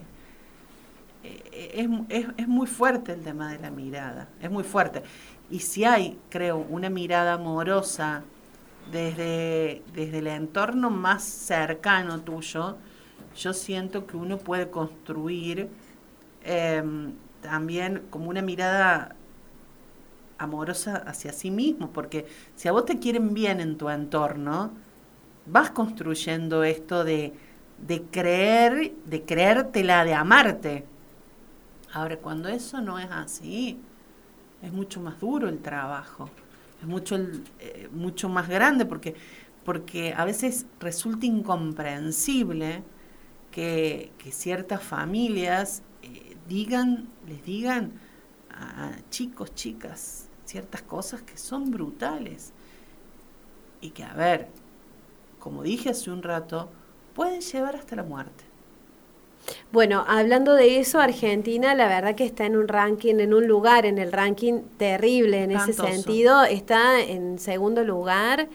es, 1.78 1.88
es, 2.10 2.28
es 2.38 2.48
muy 2.48 2.66
fuerte 2.66 3.14
el 3.14 3.22
tema 3.22 3.52
de 3.52 3.60
la 3.60 3.70
mirada, 3.70 4.28
es 4.42 4.50
muy 4.50 4.64
fuerte. 4.64 5.04
Y 5.50 5.60
si 5.60 5.86
hay, 5.86 6.18
creo, 6.30 6.58
una 6.58 6.90
mirada 6.90 7.34
amorosa 7.34 8.24
desde, 8.92 9.84
desde 9.94 10.18
el 10.18 10.28
entorno 10.28 10.90
más 10.90 11.24
cercano 11.24 12.20
tuyo, 12.22 12.78
yo 13.36 13.54
siento 13.54 14.08
que 14.08 14.18
uno 14.18 14.40
puede 14.40 14.72
construir 14.72 15.70
em, 16.44 17.14
también 17.42 18.04
como 18.10 18.30
una 18.30 18.42
mirada 18.42 19.16
amorosa 20.40 21.04
hacia 21.06 21.32
sí 21.32 21.52
mismo, 21.52 21.92
porque 21.92 22.26
si 22.56 22.68
a 22.68 22.72
vos 22.72 22.86
te 22.86 22.98
quieren 22.98 23.36
bien 23.36 23.62
en 23.62 23.78
tu 23.78 23.90
entorno, 23.90 24.72
vas 25.46 25.70
construyendo 25.70 26.64
esto 26.64 27.04
de, 27.04 27.34
de 27.78 28.02
creer, 28.02 28.94
de 29.06 29.22
creértela, 29.24 30.04
de 30.04 30.14
amarte. 30.16 30.97
Ahora, 31.94 32.18
cuando 32.18 32.50
eso 32.50 32.82
no 32.82 33.00
es 33.00 33.10
así, 33.10 33.80
es 34.62 34.72
mucho 34.72 35.00
más 35.00 35.20
duro 35.20 35.48
el 35.48 35.60
trabajo, 35.60 36.30
es 36.82 36.88
mucho, 36.88 37.18
eh, 37.60 37.90
mucho 37.92 38.30
más 38.30 38.50
grande 38.50 38.86
porque, 38.86 39.16
porque 39.64 40.14
a 40.14 40.26
veces 40.26 40.66
resulta 40.80 41.26
incomprensible 41.26 42.84
que, 43.52 44.12
ciertas 44.32 44.84
familias 44.84 45.82
eh, 46.04 46.36
digan, 46.48 47.08
les 47.28 47.44
digan 47.46 47.94
a 48.52 48.92
chicos, 49.10 49.56
chicas, 49.56 50.28
ciertas 50.46 50.82
cosas 50.82 51.22
que 51.22 51.38
son 51.38 51.72
brutales 51.72 52.54
y 53.82 53.92
que, 53.92 54.04
a 54.04 54.14
ver, 54.14 54.50
como 55.40 55.64
dije 55.64 55.90
hace 55.90 56.12
un 56.12 56.24
rato, 56.24 56.70
pueden 57.14 57.42
llevar 57.42 57.76
hasta 57.76 57.96
la 57.96 58.04
muerte. 58.04 58.47
Bueno, 59.72 60.04
hablando 60.08 60.54
de 60.54 60.80
eso, 60.80 61.00
Argentina 61.00 61.76
la 61.76 61.88
verdad 61.88 62.16
que 62.16 62.26
está 62.26 62.46
en 62.46 62.56
un 62.56 62.68
ranking, 62.68 63.16
en 63.16 63.34
un 63.34 63.48
lugar, 63.48 63.86
en 63.86 63.98
el 63.98 64.12
ranking 64.12 64.62
terrible 64.78 65.44
en 65.44 65.52
ese 65.52 65.74
sentido, 65.74 66.44
está 66.44 67.02
en 67.02 67.40
segundo 67.40 67.84
lugar 67.84 68.50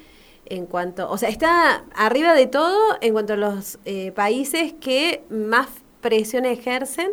en 0.47 0.67
cuanto, 0.67 1.11
o 1.11 1.17
sea, 1.19 1.29
está 1.29 1.85
arriba 1.95 2.35
de 2.35 2.47
todo 2.47 2.79
en 3.01 3.13
cuanto 3.13 3.35
a 3.35 3.37
los 3.37 3.79
eh, 3.85 4.13
países 4.13 4.75
que 4.75 5.25
más 5.31 5.69
presión 6.01 6.45
ejercen 6.45 7.11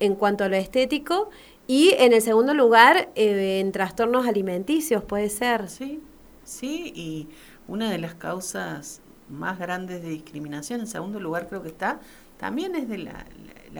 en 0.00 0.14
cuanto 0.14 0.44
a 0.44 0.48
lo 0.48 0.56
estético 0.56 1.30
y 1.66 1.94
en 1.98 2.12
el 2.12 2.22
segundo 2.22 2.54
lugar 2.54 3.10
eh, 3.14 3.60
en 3.60 3.72
trastornos 3.72 4.26
alimenticios, 4.26 5.04
puede 5.04 5.28
ser. 5.28 5.68
Sí, 5.68 6.00
sí, 6.44 6.92
y 6.94 7.28
una 7.66 7.90
de 7.90 7.98
las 7.98 8.14
causas 8.14 9.00
más 9.28 9.58
grandes 9.58 10.02
de 10.02 10.08
discriminación, 10.08 10.80
en 10.80 10.86
segundo 10.86 11.20
lugar 11.20 11.46
creo 11.48 11.62
que 11.62 11.68
está 11.68 12.00
también 12.38 12.74
es 12.74 12.88
de 12.88 12.98
la, 12.98 13.24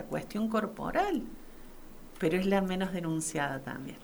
cuestión 0.08 0.48
corporal, 0.48 1.22
pero 2.20 2.36
es 2.36 2.46
la 2.46 2.60
menos 2.60 2.92
denunciada 2.92 3.58
también. 3.60 3.96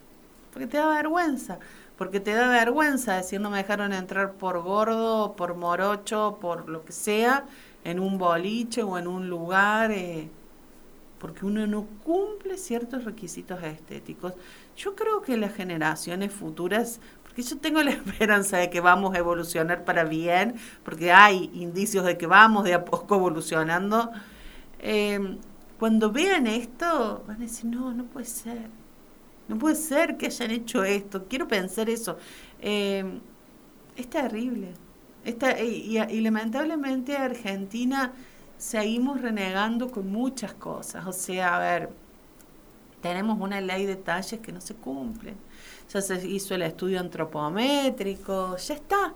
Porque 0.52 0.66
te 0.66 0.76
da 0.76 0.88
vergüenza, 0.88 1.58
porque 1.96 2.18
te 2.18 2.32
da 2.32 2.48
vergüenza 2.48 3.14
decir 3.14 3.40
no 3.40 3.50
me 3.50 3.58
dejaron 3.58 3.92
entrar 3.92 4.32
por 4.32 4.60
gordo, 4.62 5.34
por 5.36 5.54
morocho, 5.54 6.38
por 6.40 6.68
lo 6.68 6.84
que 6.84 6.92
sea, 6.92 7.44
en 7.84 8.00
un 8.00 8.18
boliche 8.18 8.82
o 8.82 8.98
en 8.98 9.06
un 9.06 9.28
lugar, 9.28 9.92
eh, 9.92 10.28
porque 11.20 11.46
uno 11.46 11.66
no 11.66 11.86
cumple 12.02 12.58
ciertos 12.58 13.04
requisitos 13.04 13.62
estéticos. 13.62 14.34
Yo 14.76 14.96
creo 14.96 15.22
que 15.22 15.36
las 15.36 15.54
generaciones 15.54 16.32
futuras 16.32 17.00
porque 17.34 17.42
yo 17.42 17.58
tengo 17.58 17.82
la 17.82 17.90
esperanza 17.90 18.58
de 18.58 18.70
que 18.70 18.80
vamos 18.80 19.14
a 19.14 19.18
evolucionar 19.18 19.84
para 19.84 20.04
bien, 20.04 20.54
porque 20.84 21.10
hay 21.12 21.50
indicios 21.54 22.04
de 22.04 22.16
que 22.16 22.28
vamos 22.28 22.62
de 22.62 22.74
a 22.74 22.84
poco 22.84 23.16
evolucionando, 23.16 24.12
eh, 24.84 25.38
cuando 25.78 26.12
vean 26.12 26.46
esto, 26.46 27.24
van 27.26 27.38
a 27.38 27.40
decir, 27.40 27.64
no, 27.64 27.92
no 27.94 28.04
puede 28.04 28.26
ser. 28.26 28.68
No 29.48 29.58
puede 29.58 29.74
ser 29.74 30.16
que 30.16 30.26
hayan 30.26 30.50
hecho 30.50 30.84
esto. 30.84 31.26
Quiero 31.26 31.48
pensar 31.48 31.88
eso. 31.90 32.18
Eh, 32.60 33.04
es 33.96 34.08
terrible. 34.08 34.72
Esta, 35.24 35.58
y, 35.60 36.20
lamentablemente 36.20 37.16
Argentina 37.16 38.12
seguimos 38.58 39.22
renegando 39.22 39.90
con 39.90 40.12
muchas 40.12 40.52
cosas. 40.52 41.06
O 41.06 41.12
sea, 41.12 41.56
a 41.56 41.58
ver, 41.58 41.90
tenemos 43.00 43.40
una 43.40 43.60
ley 43.62 43.86
de 43.86 43.96
talles 43.96 44.40
que 44.40 44.52
no 44.52 44.60
se 44.60 44.74
cumple. 44.74 45.34
Ya 45.90 46.02
se 46.02 46.28
hizo 46.28 46.54
el 46.54 46.62
estudio 46.62 47.00
antropométrico, 47.00 48.56
ya 48.58 48.74
está. 48.74 49.14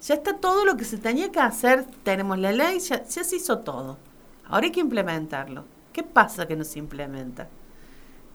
Ya 0.00 0.14
está 0.14 0.38
todo 0.38 0.64
lo 0.64 0.76
que 0.76 0.84
se 0.84 0.96
tenía 0.98 1.30
que 1.30 1.40
hacer. 1.40 1.84
Tenemos 2.02 2.38
la 2.38 2.52
ley, 2.52 2.78
ya, 2.80 3.04
ya 3.04 3.24
se 3.24 3.36
hizo 3.36 3.58
todo. 3.58 3.98
Ahora 4.48 4.66
hay 4.66 4.72
que 4.72 4.80
implementarlo. 4.80 5.64
¿Qué 5.92 6.02
pasa 6.02 6.46
que 6.46 6.56
no 6.56 6.64
se 6.64 6.78
implementa? 6.78 7.48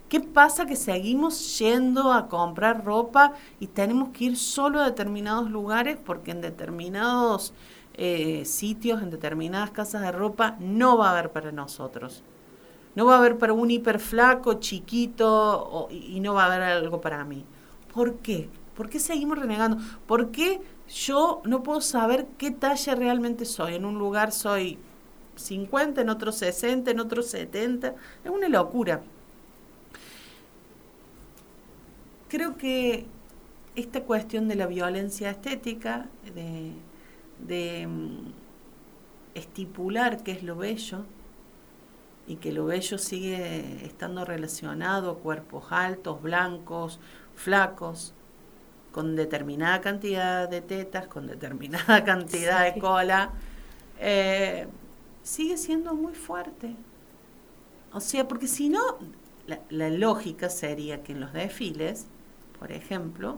¿Qué 0.10 0.22
pasa 0.22 0.65
que 0.65 0.78
seguimos 0.78 1.60
yendo 1.60 2.13
a 2.13 2.30
comprar 2.30 2.86
ropa 2.86 3.34
y 3.60 3.67
tenemos 3.67 4.10
que 4.10 4.26
ir 4.26 4.38
solo 4.38 4.80
a 4.80 4.86
determinados 4.86 5.52
lugares 5.52 5.98
porque 6.04 6.32
en 6.32 6.39
determinados 6.39 7.54
eh, 7.96 8.46
sitios, 8.46 9.02
en 9.02 9.10
determinadas 9.10 9.72
casas 9.72 10.04
de 10.04 10.12
ropa, 10.13 10.56
no 10.60 10.98
va 10.98 11.10
a 11.10 11.12
haber 11.12 11.32
para 11.32 11.52
nosotros? 11.52 12.24
No 12.96 13.06
va 13.06 13.15
a 13.15 13.17
haber 13.17 13.38
para 13.38 13.52
un 13.52 13.70
hiper 13.70 14.00
flaco, 14.00 14.56
chiquito 14.56 15.89
y 15.91 16.20
no 16.22 16.34
va 16.34 16.43
a 16.43 16.46
haber 16.48 16.62
algo 16.62 17.02
para 17.02 17.26
mí. 17.26 17.43
¿Por 17.93 18.15
qué? 18.20 18.50
¿Por 18.76 18.89
qué 18.89 19.00
seguimos 19.00 19.38
renegando? 19.38 19.78
¿Por 20.06 20.32
qué 20.32 20.62
yo 20.88 21.41
no 21.43 21.63
puedo 21.63 21.82
saber 21.82 22.28
qué 22.38 22.52
talla 22.52 22.96
realmente 22.96 23.43
soy? 23.43 23.76
En 23.76 23.84
un 23.84 24.00
lugar 24.00 24.32
soy 24.32 24.80
50, 25.38 26.02
en 26.02 26.10
otros 26.10 26.38
60, 26.38 26.91
en 26.91 27.00
otros 27.00 27.28
70. 27.28 27.95
Es 28.23 28.30
una 28.30 28.50
locura. 28.50 29.02
Creo 32.28 32.58
que 32.58 33.06
esta 33.76 34.02
cuestión 34.04 34.47
de 34.47 34.56
la 34.56 34.67
violencia 34.67 35.30
estética, 35.30 36.08
de, 36.36 36.73
de 37.45 37.88
mm, 37.88 38.34
estipular 39.36 40.23
qué 40.23 40.32
es 40.32 40.43
lo 40.43 40.58
bello, 40.58 41.06
y 42.28 42.36
que 42.36 42.52
lo 42.52 42.65
bello 42.65 42.97
sigue 42.97 43.86
estando 43.86 44.26
relacionado 44.26 45.12
a 45.12 45.17
cuerpos 45.19 45.65
altos, 45.69 46.21
blancos, 46.21 47.00
flacos, 47.36 48.13
con 48.91 49.15
determinada 49.15 49.80
cantidad 49.80 50.50
de 50.50 50.62
tetas, 50.62 51.08
con 51.08 51.28
determinada 51.28 52.04
cantidad 52.04 52.65
de 52.65 52.80
cola, 52.80 53.32
eh, 54.00 54.67
sigue 55.28 55.58
siendo 55.58 55.94
muy 55.94 56.13
fuerte. 56.13 56.74
O 57.92 58.00
sea, 58.00 58.28
porque 58.28 58.48
si 58.48 58.70
no, 58.70 58.82
la, 59.70 59.90
lógica 59.90 60.50
sería 60.50 61.04
que 61.04 61.12
en 61.12 61.20
los 61.20 61.34
desfiles, 61.34 62.08
por 62.58 62.72
ejemplo, 62.72 63.38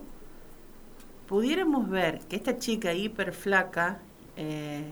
pudiéramos 1.28 1.89
ver 1.89 2.19
que 2.28 2.36
esta 2.36 2.58
chica 2.60 2.93
hiper 2.93 3.34
flaca 3.34 3.99
eh, 4.38 4.84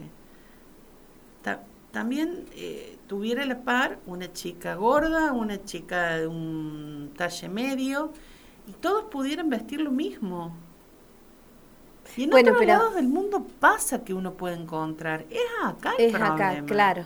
también 1.92 2.46
eh, 2.56 2.98
tuviera 3.08 3.46
la 3.46 3.62
par 3.62 4.00
una 4.06 4.32
chica 4.34 4.76
gorda, 4.76 5.32
una 5.34 5.64
chica 5.64 6.18
de 6.18 6.28
un 6.28 7.12
talle 7.16 7.48
medio, 7.48 8.12
y 8.68 8.74
todos 8.74 9.06
pudieran 9.06 9.50
vestir 9.50 9.82
lo 9.82 9.92
mismo. 9.92 10.56
Y 12.16 12.24
en 12.24 12.34
otros 12.34 12.66
lados 12.66 12.96
del 12.96 13.08
mundo 13.08 13.46
pasa 13.60 14.04
que 14.04 14.14
uno 14.14 14.34
puede 14.34 14.56
encontrar. 14.56 15.26
Es 15.30 15.42
acá 15.64 15.94
el 15.98 16.12
problema. 16.12 16.52
Es 16.52 16.58
acá, 16.60 16.66
claro. 16.66 17.06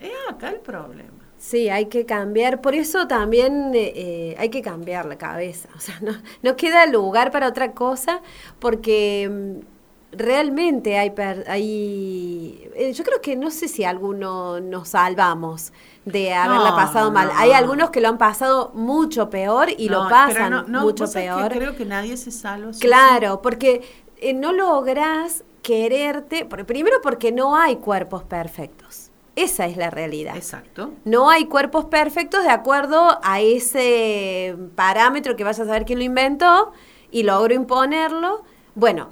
Es 0.00 0.12
acá 0.28 0.50
el 0.50 0.60
problema. 0.60 1.10
Sí, 1.38 1.68
hay 1.68 1.86
que 1.86 2.06
cambiar. 2.06 2.60
Por 2.60 2.74
eso 2.74 3.06
también 3.06 3.74
eh, 3.74 3.92
eh, 3.94 4.36
hay 4.38 4.48
que 4.48 4.62
cambiar 4.62 5.04
la 5.06 5.18
cabeza. 5.18 5.68
O 5.76 5.80
sea, 5.80 5.98
no, 6.00 6.12
no 6.42 6.56
queda 6.56 6.86
lugar 6.86 7.30
para 7.30 7.48
otra 7.48 7.72
cosa 7.72 8.20
porque 8.60 9.28
mm, 9.30 9.73
realmente 10.16 10.98
hay, 10.98 11.12
hay 11.46 12.70
eh, 12.74 12.92
yo 12.92 13.04
creo 13.04 13.20
que 13.20 13.36
no 13.36 13.50
sé 13.50 13.68
si 13.68 13.84
alguno 13.84 14.60
nos 14.60 14.90
salvamos 14.90 15.72
de 16.04 16.32
haberla 16.32 16.74
pasado 16.74 17.10
mal. 17.10 17.30
hay 17.34 17.52
algunos 17.52 17.90
que 17.90 18.00
lo 18.00 18.08
han 18.08 18.18
pasado 18.18 18.72
mucho 18.74 19.30
peor 19.30 19.68
y 19.76 19.88
lo 19.88 20.08
pasan 20.08 20.70
mucho 20.70 21.10
peor. 21.10 21.52
creo 21.52 21.76
que 21.76 21.84
nadie 21.84 22.16
se 22.16 22.30
salva. 22.30 22.72
Claro, 22.78 23.40
porque 23.42 23.82
eh, 24.16 24.34
no 24.34 24.52
lográs 24.52 25.44
quererte, 25.62 26.44
primero 26.44 26.98
porque 27.02 27.32
no 27.32 27.56
hay 27.56 27.76
cuerpos 27.76 28.22
perfectos. 28.22 29.10
Esa 29.36 29.66
es 29.66 29.76
la 29.76 29.90
realidad. 29.90 30.36
Exacto. 30.36 30.92
No 31.04 31.28
hay 31.28 31.46
cuerpos 31.46 31.86
perfectos 31.86 32.44
de 32.44 32.50
acuerdo 32.50 33.18
a 33.22 33.40
ese 33.40 34.56
parámetro 34.76 35.34
que 35.34 35.42
vas 35.42 35.58
a 35.58 35.64
saber 35.64 35.84
quién 35.84 35.98
lo 35.98 36.04
inventó 36.04 36.72
y 37.10 37.24
logro 37.24 37.52
imponerlo. 37.54 38.44
Bueno, 38.76 39.08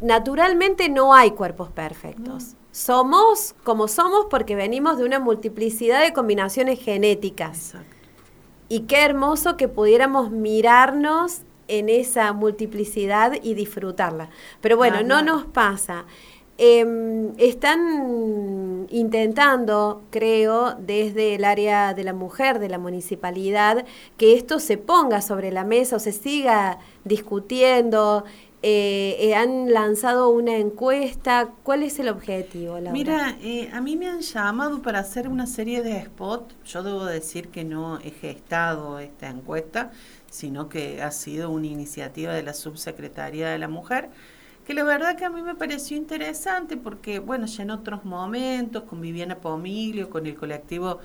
naturalmente 0.00 0.88
no 0.88 1.14
hay 1.14 1.32
cuerpos 1.32 1.70
perfectos. 1.70 2.54
Somos 2.72 3.54
como 3.64 3.88
somos 3.88 4.26
porque 4.28 4.54
venimos 4.54 4.98
de 4.98 5.04
una 5.04 5.18
multiplicidad 5.18 6.02
de 6.02 6.12
combinaciones 6.12 6.80
genéticas. 6.80 7.74
Exacto. 7.74 7.96
Y 8.68 8.80
qué 8.80 9.04
hermoso 9.04 9.56
que 9.56 9.68
pudiéramos 9.68 10.30
mirarnos 10.30 11.42
en 11.68 11.88
esa 11.88 12.32
multiplicidad 12.32 13.34
y 13.42 13.54
disfrutarla. 13.54 14.28
Pero 14.60 14.76
bueno, 14.76 15.02
no 15.02 15.22
nos 15.22 15.44
pasa. 15.46 16.04
Em, 16.58 17.34
están 17.36 18.86
intentando, 18.88 20.02
creo, 20.10 20.74
desde 20.78 21.34
el 21.34 21.44
área 21.44 21.92
de 21.92 22.02
la 22.02 22.14
mujer, 22.14 22.60
de 22.60 22.70
la 22.70 22.78
municipalidad, 22.78 23.84
que 24.16 24.34
esto 24.34 24.58
se 24.58 24.78
ponga 24.78 25.20
sobre 25.20 25.52
la 25.52 25.64
mesa 25.64 25.96
o 25.96 25.98
se 25.98 26.12
siga 26.12 26.78
discutiendo. 27.04 28.24
Eh, 28.68 29.16
eh, 29.20 29.34
han 29.36 29.72
lanzado 29.72 30.28
una 30.28 30.56
encuesta. 30.56 31.52
¿Cuál 31.62 31.84
es 31.84 32.00
el 32.00 32.08
objetivo? 32.08 32.80
Mira, 32.90 33.36
eh, 33.40 33.70
a 33.72 33.80
mí 33.80 33.96
me 33.96 34.08
han 34.08 34.22
llamado 34.22 34.82
para 34.82 34.98
hacer 34.98 35.28
una 35.28 35.46
serie 35.46 35.84
de 35.84 36.02
spots. 36.02 36.56
Yo 36.64 36.82
debo 36.82 37.04
decir 37.04 37.46
que 37.50 37.62
no 37.62 38.00
he 38.00 38.10
gestado 38.10 38.98
esta 38.98 39.30
encuesta, 39.30 39.92
sino 40.28 40.68
que 40.68 41.00
ha 41.00 41.12
sido 41.12 41.48
una 41.50 41.68
iniciativa 41.68 42.34
de 42.34 42.42
la 42.42 42.54
Subsecretaría 42.54 43.50
de 43.50 43.58
la 43.58 43.68
Mujer 43.68 44.10
que 44.66 44.74
la 44.74 44.82
verdad 44.82 45.14
que 45.14 45.24
a 45.24 45.30
mí 45.30 45.42
me 45.42 45.54
pareció 45.54 45.96
interesante 45.96 46.76
porque, 46.76 47.20
bueno, 47.20 47.46
ya 47.46 47.62
en 47.62 47.70
otros 47.70 48.04
momentos, 48.04 48.82
con 48.82 49.00
Viviana 49.00 49.36
Pomilio, 49.36 50.10
con 50.10 50.26
el 50.26 50.34
colectivo 50.34 50.98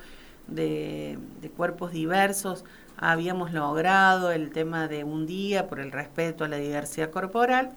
de, 0.48 1.16
cuerpos 1.56 1.92
diversos, 1.92 2.64
habíamos 2.96 3.52
logrado 3.52 4.30
el 4.32 4.50
tema 4.50 4.88
de 4.88 5.04
un 5.04 5.26
día 5.26 5.68
por 5.68 5.80
el 5.80 5.92
respeto 5.92 6.44
a 6.44 6.48
la 6.48 6.56
diversidad 6.56 7.10
corporal 7.10 7.72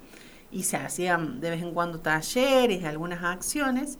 y 0.51 0.63
se 0.63 0.77
hacían 0.77 1.41
de 1.41 1.49
vez 1.49 1.61
en 1.61 1.73
cuando 1.73 1.99
talleres, 1.99 2.83
algunas 2.85 3.23
acciones. 3.23 3.99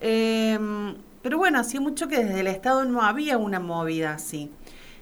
Em, 0.00 0.94
pero 1.22 1.38
bueno, 1.38 1.58
hacía 1.58 1.80
mucho 1.80 2.08
que 2.08 2.22
desde 2.22 2.40
el 2.40 2.46
Estado 2.48 2.84
no 2.84 3.02
había 3.02 3.38
una 3.38 3.60
movida 3.60 4.14
así. 4.14 4.50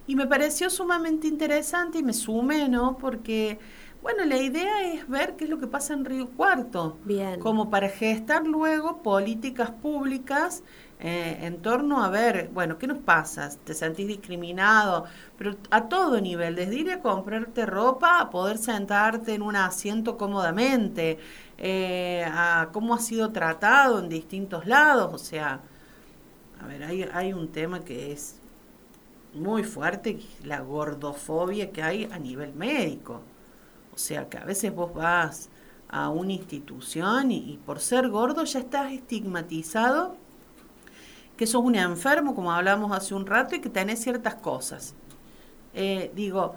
Y 0.06 0.16
me 0.16 0.26
pareció 0.26 0.70
sumamente 0.70 1.26
interesante 1.26 1.98
y 1.98 2.02
me 2.02 2.12
sumé, 2.12 2.68
¿no? 2.68 2.96
Porque 2.98 3.58
bueno, 4.04 4.26
la 4.26 4.36
idea 4.36 4.82
es 4.92 5.08
ver 5.08 5.34
qué 5.34 5.44
es 5.44 5.50
lo 5.50 5.58
que 5.58 5.66
pasa 5.66 5.94
en 5.94 6.04
Río 6.04 6.28
Cuarto, 6.28 6.98
Bien. 7.06 7.40
como 7.40 7.70
para 7.70 7.88
gestar 7.88 8.46
luego 8.46 9.02
políticas 9.02 9.70
públicas 9.70 10.62
eh, 11.06 11.38
en 11.42 11.60
torno 11.60 12.02
a 12.02 12.08
ver, 12.08 12.48
bueno, 12.54 12.78
¿qué 12.78 12.86
nos 12.86 12.96
pasa? 12.98 13.50
¿Te 13.62 13.74
sentís 13.74 14.08
discriminado? 14.08 15.04
Pero 15.36 15.54
a 15.70 15.86
todo 15.86 16.18
nivel, 16.18 16.56
desde 16.56 16.76
ir 16.76 16.90
a 16.90 17.02
comprarte 17.02 17.66
ropa 17.66 18.20
a 18.20 18.30
poder 18.30 18.56
sentarte 18.56 19.34
en 19.34 19.42
un 19.42 19.54
asiento 19.54 20.16
cómodamente, 20.16 21.18
eh, 21.58 22.24
a 22.26 22.70
cómo 22.72 22.94
ha 22.94 23.00
sido 23.00 23.32
tratado 23.32 23.98
en 23.98 24.08
distintos 24.08 24.66
lados, 24.66 25.12
o 25.12 25.18
sea, 25.18 25.60
a 26.62 26.66
ver, 26.66 26.82
hay, 26.84 27.02
hay 27.02 27.34
un 27.34 27.48
tema 27.52 27.80
que 27.80 28.12
es 28.12 28.36
muy 29.34 29.62
fuerte, 29.62 30.20
la 30.42 30.60
gordofobia 30.60 31.70
que 31.70 31.82
hay 31.82 32.08
a 32.10 32.18
nivel 32.18 32.54
médico. 32.54 33.20
O 33.94 33.98
sea 33.98 34.28
que 34.30 34.38
a 34.38 34.44
veces 34.44 34.74
vos 34.74 34.94
vas 34.94 35.50
a 35.88 36.08
una 36.08 36.32
institución 36.32 37.30
y, 37.30 37.58
por 37.66 37.80
ser 37.80 38.08
gordo 38.08 38.44
ya 38.44 38.60
estás 38.60 38.92
estigmatizado, 38.92 40.16
que 41.36 41.46
sos 41.46 41.62
un 41.62 41.74
enfermo, 41.74 42.34
como 42.34 42.52
hablamos 42.52 42.92
hace 42.92 43.14
un 43.14 43.26
rato, 43.26 43.56
y 43.56 43.60
que 43.60 43.70
tenés 43.70 44.00
ciertas 44.00 44.36
cosas. 44.36 44.94
Eh, 45.74 46.10
digo, 46.14 46.54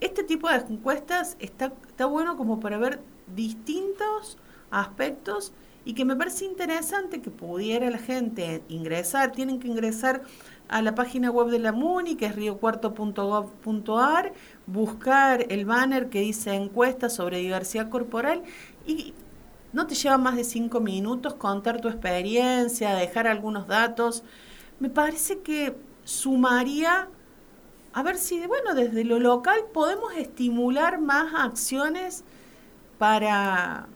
este 0.00 0.22
tipo 0.22 0.48
de 0.48 0.56
encuestas 0.56 1.36
está, 1.40 1.72
está 1.88 2.06
bueno 2.06 2.36
como 2.36 2.60
para 2.60 2.78
ver 2.78 3.00
distintos 3.34 4.38
aspectos 4.70 5.52
y 5.84 5.94
que 5.94 6.04
me 6.04 6.16
parece 6.16 6.44
interesante 6.44 7.22
que 7.22 7.30
pudiera 7.30 7.88
la 7.90 7.98
gente 7.98 8.62
ingresar, 8.68 9.32
tienen 9.32 9.58
que 9.58 9.68
ingresar 9.68 10.22
a 10.68 10.82
la 10.82 10.94
página 10.94 11.30
web 11.30 11.48
de 11.48 11.58
la 11.58 11.72
MUNI, 11.72 12.16
que 12.16 12.26
es 12.26 12.36
riocuarto.gov.ar, 12.36 14.32
buscar 14.66 15.46
el 15.48 15.64
banner 15.64 16.10
que 16.10 16.20
dice 16.20 16.52
encuesta 16.52 17.08
sobre 17.08 17.38
diversidad 17.38 17.88
corporal 17.88 18.42
y 18.86 19.14
no 19.72 19.86
te 19.86 19.94
lleva 19.94 20.18
más 20.18 20.36
de 20.36 20.44
cinco 20.44 20.80
minutos 20.80 21.34
contar 21.34 21.80
tu 21.80 21.88
experiencia, 21.88 22.94
dejar 22.94 23.26
algunos 23.26 23.66
datos. 23.66 24.24
Me 24.80 24.88
parece 24.88 25.40
que 25.40 25.76
sumaría 26.04 27.08
a 27.92 28.02
ver 28.02 28.16
si, 28.16 28.46
bueno, 28.46 28.74
desde 28.74 29.04
lo 29.04 29.18
local 29.18 29.60
podemos 29.72 30.12
estimular 30.14 31.00
más 31.00 31.34
acciones 31.34 32.24
para, 32.98 33.88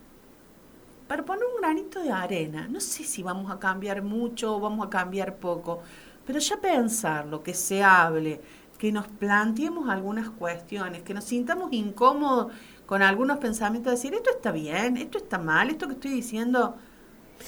para 1.07 1.25
poner 1.25 1.45
un 1.45 1.61
granito 1.61 2.03
de 2.03 2.11
arena. 2.11 2.69
No 2.69 2.81
sé 2.81 3.05
si 3.05 3.23
vamos 3.23 3.51
a 3.51 3.59
cambiar 3.59 4.03
mucho 4.03 4.57
o 4.57 4.61
vamos 4.61 4.87
a 4.87 4.91
cambiar 4.91 5.37
poco, 5.37 5.83
pero 6.27 6.39
ya 6.39 6.61
pensar 6.61 7.27
lo 7.27 7.43
que 7.43 7.55
se 7.55 7.83
hable, 7.83 8.41
que 8.79 8.91
nos 8.91 9.07
planteemos 9.07 9.89
algunas 9.89 10.31
cuestiones, 10.31 11.03
que 11.03 11.15
nos 11.15 11.25
sintamos 11.25 11.73
incómodos 11.73 12.53
con 12.93 13.01
algunos 13.01 13.39
pensamientos, 13.39 13.91
decir, 13.91 14.13
esto 14.13 14.29
está 14.29 14.53
bien, 14.53 14.99
esto 14.99 15.17
está 15.17 15.39
mal, 15.39 15.71
esto 15.71 15.87
que 15.87 15.95
estoy 15.95 16.11
diciendo, 16.11 16.75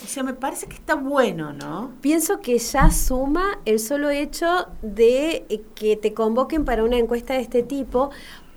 o 0.03 0.07
sea, 0.07 0.23
me 0.23 0.33
parece 0.33 0.67
que 0.67 0.77
está 0.77 0.95
bueno, 0.95 1.53
¿no? 1.53 1.93
Pienso 2.01 2.41
que 2.41 2.57
ya 2.57 2.91
suma 2.91 3.59
el 3.67 3.79
solo 3.79 4.09
hecho 4.09 4.69
de 4.81 5.45
eh, 5.51 5.61
que 5.75 5.99
te 5.99 6.15
convoquen 6.15 6.65
para 6.65 6.83
una 6.83 6.97
encuesta 6.97 7.35
de 7.35 7.41
este 7.41 7.63
tipo, 7.63 8.09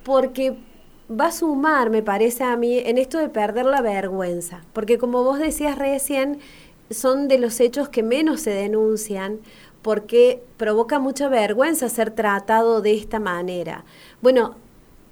porque 0.02 0.56
va 1.10 1.26
a 1.26 1.32
sumar, 1.32 1.90
me 1.90 2.02
parece 2.02 2.42
a 2.42 2.56
mí, 2.56 2.78
en 2.78 2.96
esto 2.96 3.18
de 3.18 3.28
perder 3.28 3.66
la 3.66 3.82
vergüenza, 3.82 4.62
porque 4.72 4.96
como 4.96 5.22
vos 5.24 5.38
decías 5.38 5.76
recién, 5.76 6.38
son 6.88 7.28
de 7.28 7.36
los 7.36 7.60
hechos 7.60 7.90
que 7.90 8.02
menos 8.02 8.40
se 8.40 8.50
denuncian, 8.52 9.40
porque 9.82 10.42
provoca 10.56 10.98
mucha 10.98 11.28
vergüenza 11.28 11.90
ser 11.90 12.12
tratado 12.12 12.80
de 12.80 12.94
esta 12.94 13.20
manera. 13.20 13.84
Bueno, 14.22 14.56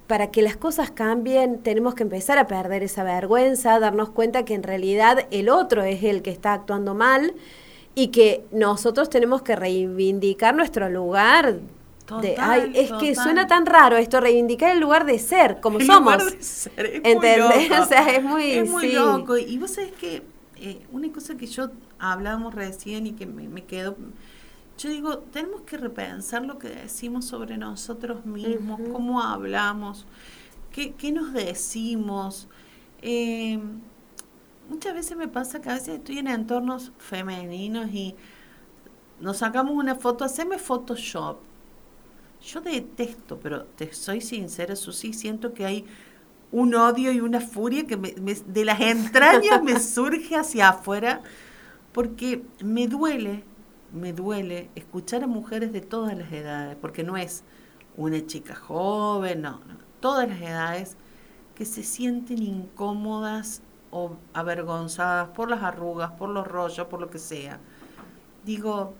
para 0.07 0.31
que 0.31 0.41
las 0.41 0.55
cosas 0.55 0.89
cambien 0.89 1.59
tenemos 1.59 1.93
que 1.93 2.03
empezar 2.03 2.37
a 2.37 2.47
perder 2.47 2.81
esa 2.81 3.03
vergüenza, 3.03 3.79
darnos 3.79 4.09
cuenta 4.09 4.45
que 4.45 4.53
en 4.53 4.63
realidad 4.63 5.27
el 5.31 5.49
otro 5.49 5.83
es 5.83 6.03
el 6.03 6.21
que 6.21 6.31
está 6.31 6.53
actuando 6.53 6.95
mal 6.95 7.33
y 7.93 8.07
que 8.07 8.45
nosotros 8.51 9.09
tenemos 9.09 9.41
que 9.41 9.55
reivindicar 9.55 10.55
nuestro 10.55 10.89
lugar. 10.89 11.59
Total, 12.05 12.71
es 12.73 12.89
que 12.93 13.15
suena 13.15 13.47
tan 13.47 13.65
raro 13.65 13.97
esto, 13.97 14.21
reivindicar 14.21 14.71
el 14.71 14.79
lugar 14.79 15.05
de 15.05 15.19
ser, 15.19 15.59
como 15.59 15.81
somos. 15.81 16.23
Lugar 16.23 16.37
de 16.37 16.43
ser, 16.43 16.85
es 16.85 17.01
¿Entendés? 17.03 17.71
o 17.81 17.85
sea, 17.85 18.09
es 18.15 18.23
muy, 18.23 18.51
es 18.51 18.69
muy 18.69 18.93
loco. 18.93 19.37
Y 19.37 19.57
vos 19.57 19.71
sabés 19.71 19.91
que 19.91 20.23
eh, 20.55 20.79
una 20.93 21.11
cosa 21.11 21.35
que 21.35 21.47
yo 21.47 21.69
hablamos 21.99 22.55
recién 22.55 23.07
y 23.07 23.11
que 23.11 23.25
me, 23.25 23.49
me 23.49 23.65
quedó 23.65 23.97
yo 24.77 24.89
digo, 24.89 25.17
tenemos 25.19 25.61
que 25.61 25.77
repensar 25.77 26.45
lo 26.45 26.59
que 26.59 26.69
decimos 26.69 27.25
sobre 27.25 27.57
nosotros 27.57 28.25
mismos, 28.25 28.79
cómo 28.91 29.21
hablamos, 29.21 30.05
qué, 30.71 30.93
qué 30.93 31.11
nos 31.11 31.33
decimos. 31.33 32.47
Eh, 33.01 33.59
muchas 34.69 34.93
veces 34.93 35.17
me 35.17 35.27
pasa 35.27 35.61
que 35.61 35.69
a 35.69 35.73
veces 35.73 35.95
estoy 35.95 36.19
en 36.19 36.27
entornos 36.27 36.91
femeninos 36.99 37.89
y 37.91 38.15
nos 39.19 39.37
sacamos 39.37 39.73
una 39.73 39.95
foto, 39.95 40.23
haceme 40.23 40.59
Photoshop. 40.59 41.39
Yo 42.45 42.61
detesto, 42.61 43.39
pero 43.39 43.63
te 43.65 43.91
soy 43.93 44.21
sincera, 44.21 44.75
Susi, 44.75 45.11
siento 45.11 45.55
que 45.55 45.65
hay 45.65 45.85
un 46.51 46.75
odio 46.75 47.11
y 47.11 47.19
una 47.19 47.41
furia 47.41 47.87
que 47.87 47.97
de 47.97 48.65
las 48.65 48.79
entrañas 48.79 49.63
me 49.63 49.79
surge 49.79 50.35
hacia 50.35 50.69
afuera 50.69 51.23
porque 51.93 52.43
me 52.63 52.87
duele 52.87 53.43
me 53.93 54.13
duele 54.13 54.69
escuchar 54.75 55.23
a 55.23 55.27
mujeres 55.27 55.71
de 55.73 55.81
todas 55.81 56.17
las 56.17 56.31
edades, 56.31 56.75
porque 56.79 57.03
no 57.03 57.17
es 57.17 57.43
una 57.95 58.25
chica 58.25 58.55
joven, 58.55 59.41
no, 59.41 59.61
no, 59.67 59.77
todas 59.99 60.27
las 60.29 60.41
edades 60.41 60.97
que 61.55 61.65
se 61.65 61.83
sienten 61.83 62.41
incómodas 62.43 63.61
o 63.91 64.17
avergonzadas 64.33 65.29
por 65.29 65.49
las 65.49 65.63
arrugas, 65.63 66.11
por 66.11 66.29
los 66.29 66.47
rollos, 66.47 66.87
por 66.87 67.01
lo 67.01 67.09
que 67.09 67.19
sea. 67.19 67.59
Digo, 68.45 68.93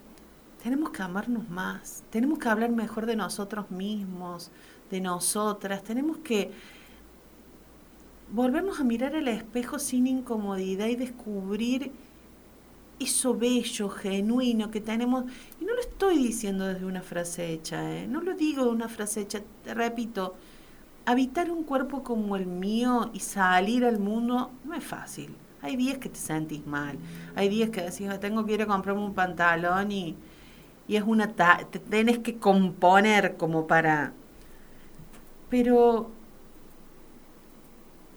tenemos 0.62 0.90
que 0.90 1.02
amarnos 1.02 1.48
más, 1.48 2.02
tenemos 2.10 2.38
que 2.38 2.48
hablar 2.48 2.70
mejor 2.70 3.06
de 3.06 3.16
nosotros 3.16 3.70
mismos, 3.70 4.50
de 4.90 5.00
nosotras, 5.00 5.84
tenemos 5.84 6.18
que 6.18 6.50
volvernos 8.32 8.80
a 8.80 8.84
mirar 8.84 9.14
al 9.14 9.28
espejo 9.28 9.78
sin 9.78 10.06
incomodidad 10.06 10.86
y 10.88 10.96
descubrir 10.96 11.92
eso 13.00 13.34
bello, 13.34 13.88
genuino 13.88 14.70
que 14.70 14.80
tenemos, 14.80 15.24
y 15.60 15.64
no 15.64 15.74
lo 15.74 15.80
estoy 15.80 16.18
diciendo 16.18 16.66
desde 16.66 16.84
una 16.84 17.02
frase 17.02 17.52
hecha, 17.52 17.96
¿eh? 17.96 18.06
no 18.06 18.20
lo 18.20 18.34
digo 18.34 18.64
de 18.64 18.70
una 18.70 18.88
frase 18.88 19.20
hecha, 19.20 19.40
te 19.64 19.74
repito, 19.74 20.34
habitar 21.06 21.50
un 21.50 21.64
cuerpo 21.64 22.02
como 22.02 22.36
el 22.36 22.46
mío 22.46 23.10
y 23.14 23.20
salir 23.20 23.84
al 23.84 23.98
mundo 23.98 24.50
no 24.64 24.74
es 24.74 24.84
fácil. 24.84 25.34
Hay 25.62 25.74
días 25.74 25.98
que 25.98 26.08
te 26.08 26.18
sentís 26.18 26.66
mal, 26.66 26.98
hay 27.34 27.48
días 27.48 27.70
que 27.70 27.82
decís, 27.82 28.08
tengo 28.20 28.44
que 28.44 28.52
ir 28.52 28.62
a 28.62 28.66
comprarme 28.66 29.04
un 29.04 29.14
pantalón 29.14 29.90
y, 29.90 30.16
y 30.86 30.96
es 30.96 31.02
una... 31.02 31.28
te 31.70 31.78
tenés 31.78 32.18
que 32.18 32.36
componer 32.36 33.36
como 33.36 33.66
para... 33.66 34.12
Pero... 35.48 36.10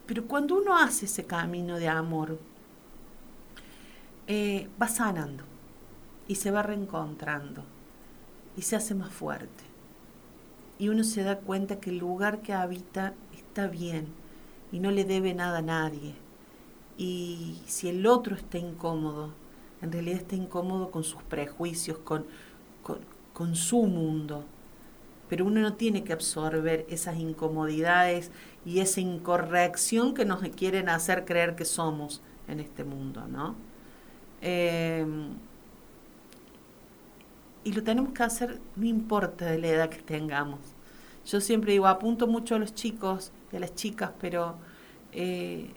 Pero 0.05 0.25
cuando 0.25 0.57
uno 0.57 0.77
hace 0.77 1.05
ese 1.05 1.23
camino 1.23 1.77
de 1.77 1.87
amor, 1.87 2.37
eh, 4.27 4.69
va 4.81 4.88
sanando 4.88 5.43
y 6.27 6.36
se 6.36 6.51
va 6.51 6.63
reencontrando 6.63 7.63
y 8.55 8.62
se 8.62 8.75
hace 8.75 8.95
más 8.95 9.12
fuerte. 9.12 9.63
Y 10.79 10.89
uno 10.89 11.03
se 11.03 11.23
da 11.23 11.39
cuenta 11.39 11.79
que 11.79 11.89
el 11.91 11.97
lugar 11.97 12.41
que 12.41 12.53
habita 12.53 13.13
está 13.34 13.67
bien 13.67 14.07
y 14.71 14.79
no 14.79 14.91
le 14.91 15.03
debe 15.03 15.34
nada 15.34 15.60
a 15.60 15.62
nadie. 15.62 16.15
Y 16.97 17.62
si 17.65 17.89
el 17.89 18.05
otro 18.07 18.36
está 18.36 18.57
incómodo, 18.57 19.31
en 19.81 19.91
realidad 19.91 20.19
está 20.21 20.36
incómodo 20.36 20.91
con 20.91 21.03
sus 21.03 21.21
prejuicios, 21.23 21.97
con, 21.99 22.25
con, 23.34 23.55
su 23.55 23.84
mundo. 23.84 24.45
Pero 25.27 25.45
uno 25.45 25.62
no 25.62 25.73
tiene 25.73 26.03
que 26.03 26.13
absorber 26.13 26.86
esas 26.89 27.17
incomodidades 27.17 28.31
y 28.65 28.79
esa 28.79 29.01
incorrección 29.01 30.13
que 30.13 30.25
nos 30.25 30.41
quieren 30.49 30.89
hacer 30.89 31.25
creer 31.25 31.55
que 31.55 31.65
somos 31.65 32.21
en 32.47 32.60
este 32.60 32.84
mundo, 32.84 33.27
¿no? 33.27 33.55
Eh, 34.41 35.06
y 37.63 37.73
lo 37.73 37.84
tenemos 37.84 38.13
que 38.13 38.23
hacer, 38.23 38.60
no 38.75 38.86
importa 38.86 39.45
de 39.45 39.60
la 39.60 39.67
edad 39.67 39.89
que 39.89 40.01
tengamos. 40.01 40.60
Yo 41.25 41.39
siempre 41.39 41.73
digo, 41.73 41.88
apunto 41.88 42.27
mucho 42.27 42.56
a 42.56 42.60
los 42.60 42.73
chicos 42.73 43.32
y 43.51 43.58
a 43.58 43.60
las 43.60 43.75
chicas, 43.75 44.12
pero 44.19 44.56
eh, 45.12 45.71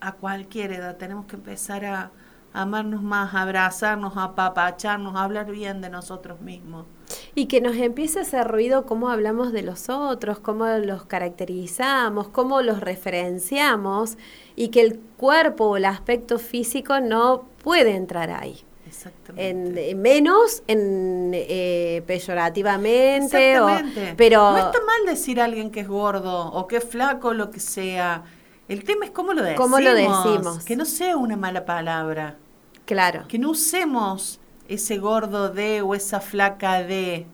a 0.00 0.12
cualquier 0.12 0.72
edad 0.72 0.96
tenemos 0.96 1.26
que 1.26 1.36
empezar 1.36 1.84
a, 1.84 2.10
amarnos 2.54 3.02
más, 3.02 3.34
a 3.34 3.42
abrazarnos, 3.42 4.16
a 4.16 4.24
apapacharnos, 4.24 5.14
a 5.16 5.24
hablar 5.24 5.50
bien 5.50 5.80
de 5.80 5.90
nosotros 5.90 6.40
mismos. 6.40 6.86
Y 7.34 7.46
que 7.46 7.60
nos 7.60 7.76
empiece 7.76 8.18
a 8.18 8.22
hacer 8.22 8.48
ruido 8.48 8.86
cómo 8.86 9.08
hablamos 9.08 9.52
de 9.52 9.62
los 9.62 9.88
otros, 9.88 10.38
cómo 10.38 10.66
los 10.66 11.04
caracterizamos, 11.04 12.28
cómo 12.28 12.62
los 12.62 12.80
referenciamos 12.80 14.16
y 14.56 14.68
que 14.68 14.80
el 14.82 14.98
cuerpo 15.16 15.66
o 15.66 15.76
el 15.76 15.84
aspecto 15.84 16.38
físico 16.38 17.00
no 17.00 17.44
puede 17.62 17.94
entrar 17.94 18.30
ahí. 18.30 18.64
Exactamente. 18.86 19.90
En, 19.90 20.02
menos 20.02 20.62
en 20.66 21.30
eh, 21.32 22.02
peyorativamente. 22.06 23.54
Exactamente. 23.54 24.14
pero 24.16 24.52
no 24.52 24.58
está 24.58 24.80
mal 24.84 25.06
decir 25.06 25.40
a 25.40 25.44
alguien 25.44 25.70
que 25.70 25.80
es 25.80 25.88
gordo 25.88 26.52
o 26.52 26.66
que 26.66 26.76
es 26.76 26.84
flaco, 26.84 27.32
lo 27.32 27.50
que 27.50 27.60
sea. 27.60 28.24
El 28.68 28.84
tema 28.84 29.06
es 29.06 29.10
cómo 29.10 29.32
lo 29.32 29.42
decimos. 29.42 29.62
¿Cómo 29.62 29.80
lo 29.80 29.94
decimos? 29.94 30.64
Que 30.64 30.76
no 30.76 30.84
sea 30.84 31.16
una 31.16 31.36
mala 31.36 31.64
palabra. 31.64 32.36
Claro. 32.84 33.24
Que 33.28 33.38
no 33.38 33.50
usemos 33.50 34.40
ese 34.74 34.98
gordo 34.98 35.50
de 35.50 35.82
o 35.82 35.94
esa 35.94 36.20
flaca 36.20 36.82
de. 36.82 37.26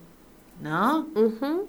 ¿No? 0.61 1.07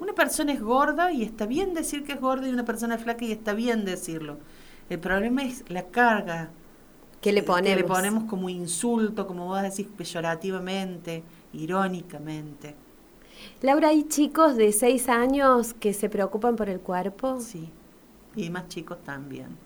Una 0.00 0.12
persona 0.14 0.52
es 0.52 0.60
gorda 0.60 1.12
y 1.12 1.22
está 1.22 1.46
bien 1.46 1.74
decir 1.74 2.02
que 2.02 2.14
es 2.14 2.20
gorda 2.20 2.48
y 2.48 2.52
una 2.52 2.64
persona 2.64 2.96
es 2.96 3.02
flaca 3.02 3.24
y 3.24 3.30
está 3.30 3.52
bien 3.52 3.84
decirlo. 3.84 4.38
El 4.88 4.98
problema 4.98 5.44
es 5.44 5.64
la 5.68 5.86
carga 5.86 6.50
que 7.20 7.32
le 7.32 7.44
ponemos. 7.44 7.76
Que 7.76 7.82
le 7.82 7.88
ponemos 7.88 8.24
como 8.24 8.48
insulto, 8.48 9.28
como 9.28 9.46
vos 9.46 9.62
decís, 9.62 9.86
peyorativamente, 9.96 11.22
irónicamente. 11.52 12.74
Laura, 13.62 13.88
¿hay 13.88 14.08
chicos 14.08 14.56
de 14.56 14.72
seis 14.72 15.08
años 15.08 15.74
que 15.74 15.92
se 15.92 16.08
preocupan 16.08 16.56
por 16.56 16.68
el 16.68 16.80
cuerpo? 16.80 17.40
Sí, 17.40 17.70
y 18.34 18.50
más 18.50 18.68
chicos 18.68 18.98
también. 19.04 19.56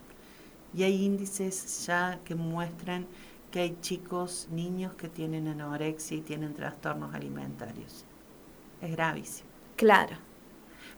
Y 0.74 0.82
hay 0.82 1.04
índices 1.04 1.86
ya 1.86 2.18
que 2.24 2.34
muestran 2.34 3.06
que 3.54 3.60
hay 3.60 3.78
chicos, 3.80 4.48
niños 4.50 4.94
que 4.96 5.08
tienen 5.08 5.46
anorexia 5.46 6.16
y 6.16 6.22
tienen 6.22 6.54
trastornos 6.54 7.14
alimentarios. 7.14 8.04
Es 8.82 8.90
gravísimo. 8.90 9.48
Claro. 9.76 10.16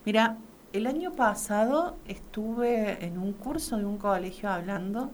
Mira, 0.07 0.38
el 0.73 0.87
año 0.87 1.12
pasado 1.12 1.99
estuve 2.09 3.05
en 3.05 3.19
un 3.19 3.35
curso 3.35 3.77
de 3.77 3.85
un 3.85 3.99
colegio 3.99 4.49
hablando. 4.49 5.11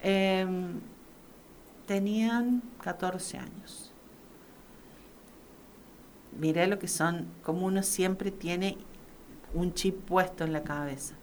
Em, 0.00 0.80
tenían 1.84 2.62
14 2.80 3.36
años. 3.36 3.92
Mirá 6.40 6.66
lo 6.66 6.78
que 6.78 6.88
son, 6.88 7.26
como 7.42 7.66
uno 7.66 7.82
siempre 7.82 8.30
tiene 8.30 8.78
un 9.52 9.74
chip 9.74 10.06
puesto 10.06 10.44
en 10.44 10.54
la 10.54 10.62
cabeza. 10.62 11.16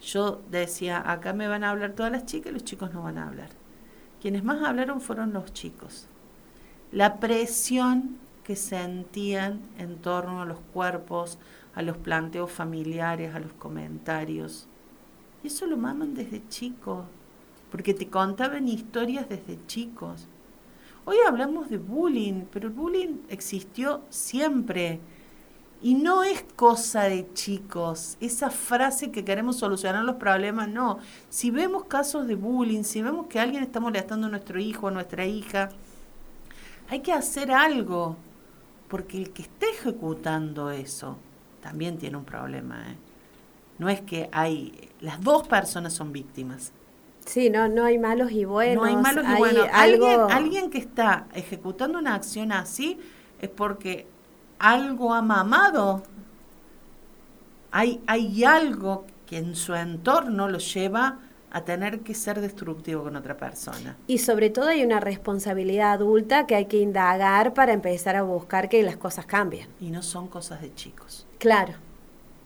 Yo 0.00 0.42
decía, 0.50 1.08
acá 1.08 1.34
me 1.34 1.46
van 1.46 1.62
a 1.62 1.70
hablar 1.70 1.92
todas 1.92 2.10
las 2.10 2.26
chicas 2.26 2.50
y 2.50 2.54
los 2.54 2.64
chicos 2.64 2.92
no 2.92 3.04
van 3.04 3.18
a 3.18 3.28
hablar. 3.28 3.57
Quienes 4.20 4.42
más 4.42 4.62
hablaron 4.62 5.00
fueron 5.00 5.32
los 5.32 5.52
chicos. 5.52 6.08
La 6.90 7.20
presión 7.20 8.18
que 8.42 8.56
sentían 8.56 9.60
en 9.78 9.98
torno 9.98 10.40
a 10.40 10.46
los 10.46 10.58
cuerpos, 10.72 11.38
a 11.74 11.82
los 11.82 11.96
planteos 11.98 12.50
familiares, 12.50 13.34
a 13.34 13.40
los 13.40 13.52
comentarios. 13.52 14.66
Y 15.44 15.48
eso 15.48 15.66
lo 15.66 15.76
maman 15.76 16.14
desde 16.14 16.48
chicos, 16.48 17.04
porque 17.70 17.94
te 17.94 18.08
contaban 18.08 18.66
historias 18.66 19.28
desde 19.28 19.64
chicos. 19.66 20.26
Hoy 21.04 21.16
hablamos 21.26 21.70
de 21.70 21.78
bullying, 21.78 22.44
pero 22.50 22.68
el 22.68 22.74
bullying 22.74 23.18
existió 23.28 24.02
siempre. 24.08 25.00
Y 25.80 25.94
no 25.94 26.24
es 26.24 26.44
cosa 26.56 27.04
de 27.04 27.32
chicos, 27.34 28.16
esa 28.20 28.50
frase 28.50 29.12
que 29.12 29.24
queremos 29.24 29.58
solucionar 29.58 30.04
los 30.04 30.16
problemas, 30.16 30.68
no. 30.68 30.98
Si 31.28 31.52
vemos 31.52 31.84
casos 31.84 32.26
de 32.26 32.34
bullying, 32.34 32.82
si 32.82 33.00
vemos 33.00 33.28
que 33.28 33.38
alguien 33.38 33.62
está 33.62 33.78
molestando 33.78 34.26
a 34.26 34.30
nuestro 34.30 34.58
hijo, 34.58 34.88
a 34.88 34.90
nuestra 34.90 35.24
hija, 35.24 35.68
hay 36.88 37.00
que 37.00 37.12
hacer 37.12 37.52
algo, 37.52 38.16
porque 38.88 39.18
el 39.18 39.30
que 39.30 39.42
está 39.42 39.66
ejecutando 39.66 40.70
eso 40.70 41.16
también 41.60 41.96
tiene 41.96 42.16
un 42.16 42.24
problema. 42.24 42.90
¿eh? 42.90 42.96
No 43.78 43.88
es 43.88 44.00
que 44.00 44.28
hay, 44.32 44.90
las 45.00 45.20
dos 45.20 45.46
personas 45.46 45.92
son 45.92 46.12
víctimas. 46.12 46.72
Sí, 47.24 47.50
no, 47.50 47.68
no 47.68 47.84
hay 47.84 47.98
malos 47.98 48.32
y 48.32 48.44
buenos. 48.44 48.82
No 48.82 48.84
hay 48.84 48.96
malos 48.96 49.24
y 49.28 49.38
buenos. 49.38 49.68
Alguien, 49.72 50.20
alguien 50.30 50.70
que 50.70 50.78
está 50.78 51.26
ejecutando 51.34 51.98
una 51.98 52.14
acción 52.14 52.50
así 52.50 52.98
es 53.40 53.50
porque 53.50 54.06
algo 54.58 55.14
ha 55.14 55.22
mamado. 55.22 56.02
Hay, 57.70 58.00
hay 58.06 58.44
algo 58.44 59.06
que 59.26 59.38
en 59.38 59.54
su 59.54 59.74
entorno 59.74 60.48
lo 60.48 60.58
lleva 60.58 61.18
a 61.50 61.64
tener 61.64 62.00
que 62.00 62.14
ser 62.14 62.40
destructivo 62.40 63.04
con 63.04 63.16
otra 63.16 63.36
persona. 63.36 63.96
Y 64.06 64.18
sobre 64.18 64.50
todo 64.50 64.68
hay 64.68 64.84
una 64.84 65.00
responsabilidad 65.00 65.92
adulta 65.92 66.46
que 66.46 66.54
hay 66.54 66.66
que 66.66 66.78
indagar 66.78 67.54
para 67.54 67.72
empezar 67.72 68.16
a 68.16 68.22
buscar 68.22 68.68
que 68.68 68.82
las 68.82 68.96
cosas 68.96 69.26
cambien. 69.26 69.68
Y 69.80 69.90
no 69.90 70.02
son 70.02 70.28
cosas 70.28 70.60
de 70.60 70.74
chicos. 70.74 71.26
Claro. 71.38 71.74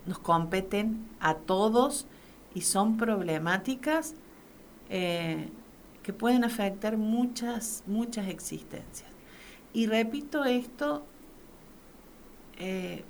Nos 0.06 0.18
competen 0.18 1.08
a 1.20 1.34
todos 1.34 2.06
y 2.54 2.62
son 2.62 2.96
problemáticas 2.96 4.14
eh, 4.88 5.48
que 6.02 6.12
pueden 6.12 6.44
afectar 6.44 6.96
muchas, 6.96 7.82
muchas 7.86 8.28
existencias. 8.28 9.08
Y 9.72 9.86
repito 9.86 10.44
esto 10.44 11.04
eh, 12.64 13.02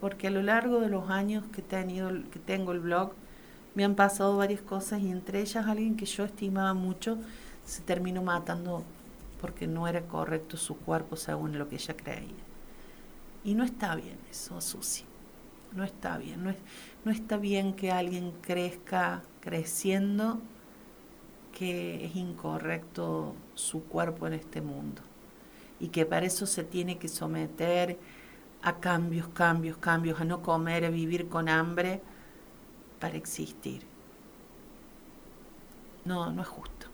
porque 0.00 0.28
a 0.28 0.30
lo 0.30 0.40
largo 0.40 0.80
de 0.80 0.88
los 0.88 1.10
años 1.10 1.44
que, 1.52 1.60
tenido, 1.60 2.10
que 2.30 2.38
tengo 2.38 2.72
el 2.72 2.80
blog, 2.80 3.12
me 3.74 3.84
han 3.84 3.94
pasado 3.94 4.38
varias 4.38 4.62
cosas 4.62 5.02
y 5.02 5.10
entre 5.10 5.42
ellas 5.42 5.66
alguien 5.66 5.94
que 5.94 6.06
yo 6.06 6.24
estimaba 6.24 6.72
mucho 6.72 7.18
se 7.66 7.82
terminó 7.82 8.22
matando 8.22 8.84
porque 9.42 9.66
no 9.66 9.86
era 9.88 10.00
correcto 10.06 10.56
su 10.56 10.74
cuerpo 10.78 11.16
según 11.16 11.58
lo 11.58 11.68
que 11.68 11.76
ella 11.76 11.94
creía. 11.98 12.44
Y 13.44 13.54
no 13.54 13.62
está 13.62 13.94
bien 13.94 14.16
eso, 14.30 14.58
Susi. 14.62 15.04
No 15.76 15.84
está 15.84 16.16
bien. 16.16 16.42
No, 16.42 16.54
no 17.04 17.12
está 17.12 17.36
bien 17.36 17.74
que 17.74 17.92
alguien 17.92 18.32
crezca 18.40 19.22
creciendo 19.40 20.40
que 21.52 22.06
es 22.06 22.16
incorrecto 22.16 23.34
su 23.54 23.84
cuerpo 23.84 24.26
en 24.26 24.32
este 24.32 24.62
mundo. 24.62 25.02
Y 25.78 25.88
que 25.88 26.06
para 26.06 26.24
eso 26.24 26.46
se 26.46 26.64
tiene 26.64 26.96
que 26.96 27.08
someter 27.08 27.98
a 28.62 28.80
cambios, 28.80 29.28
cambios, 29.28 29.76
cambios, 29.76 30.20
a 30.20 30.24
no 30.24 30.42
comer, 30.42 30.84
a 30.84 30.90
vivir 30.90 31.28
con 31.28 31.48
hambre 31.48 32.00
para 32.98 33.16
existir. 33.16 33.82
No, 36.04 36.30
no 36.30 36.42
es 36.42 36.48
justo. 36.48 36.86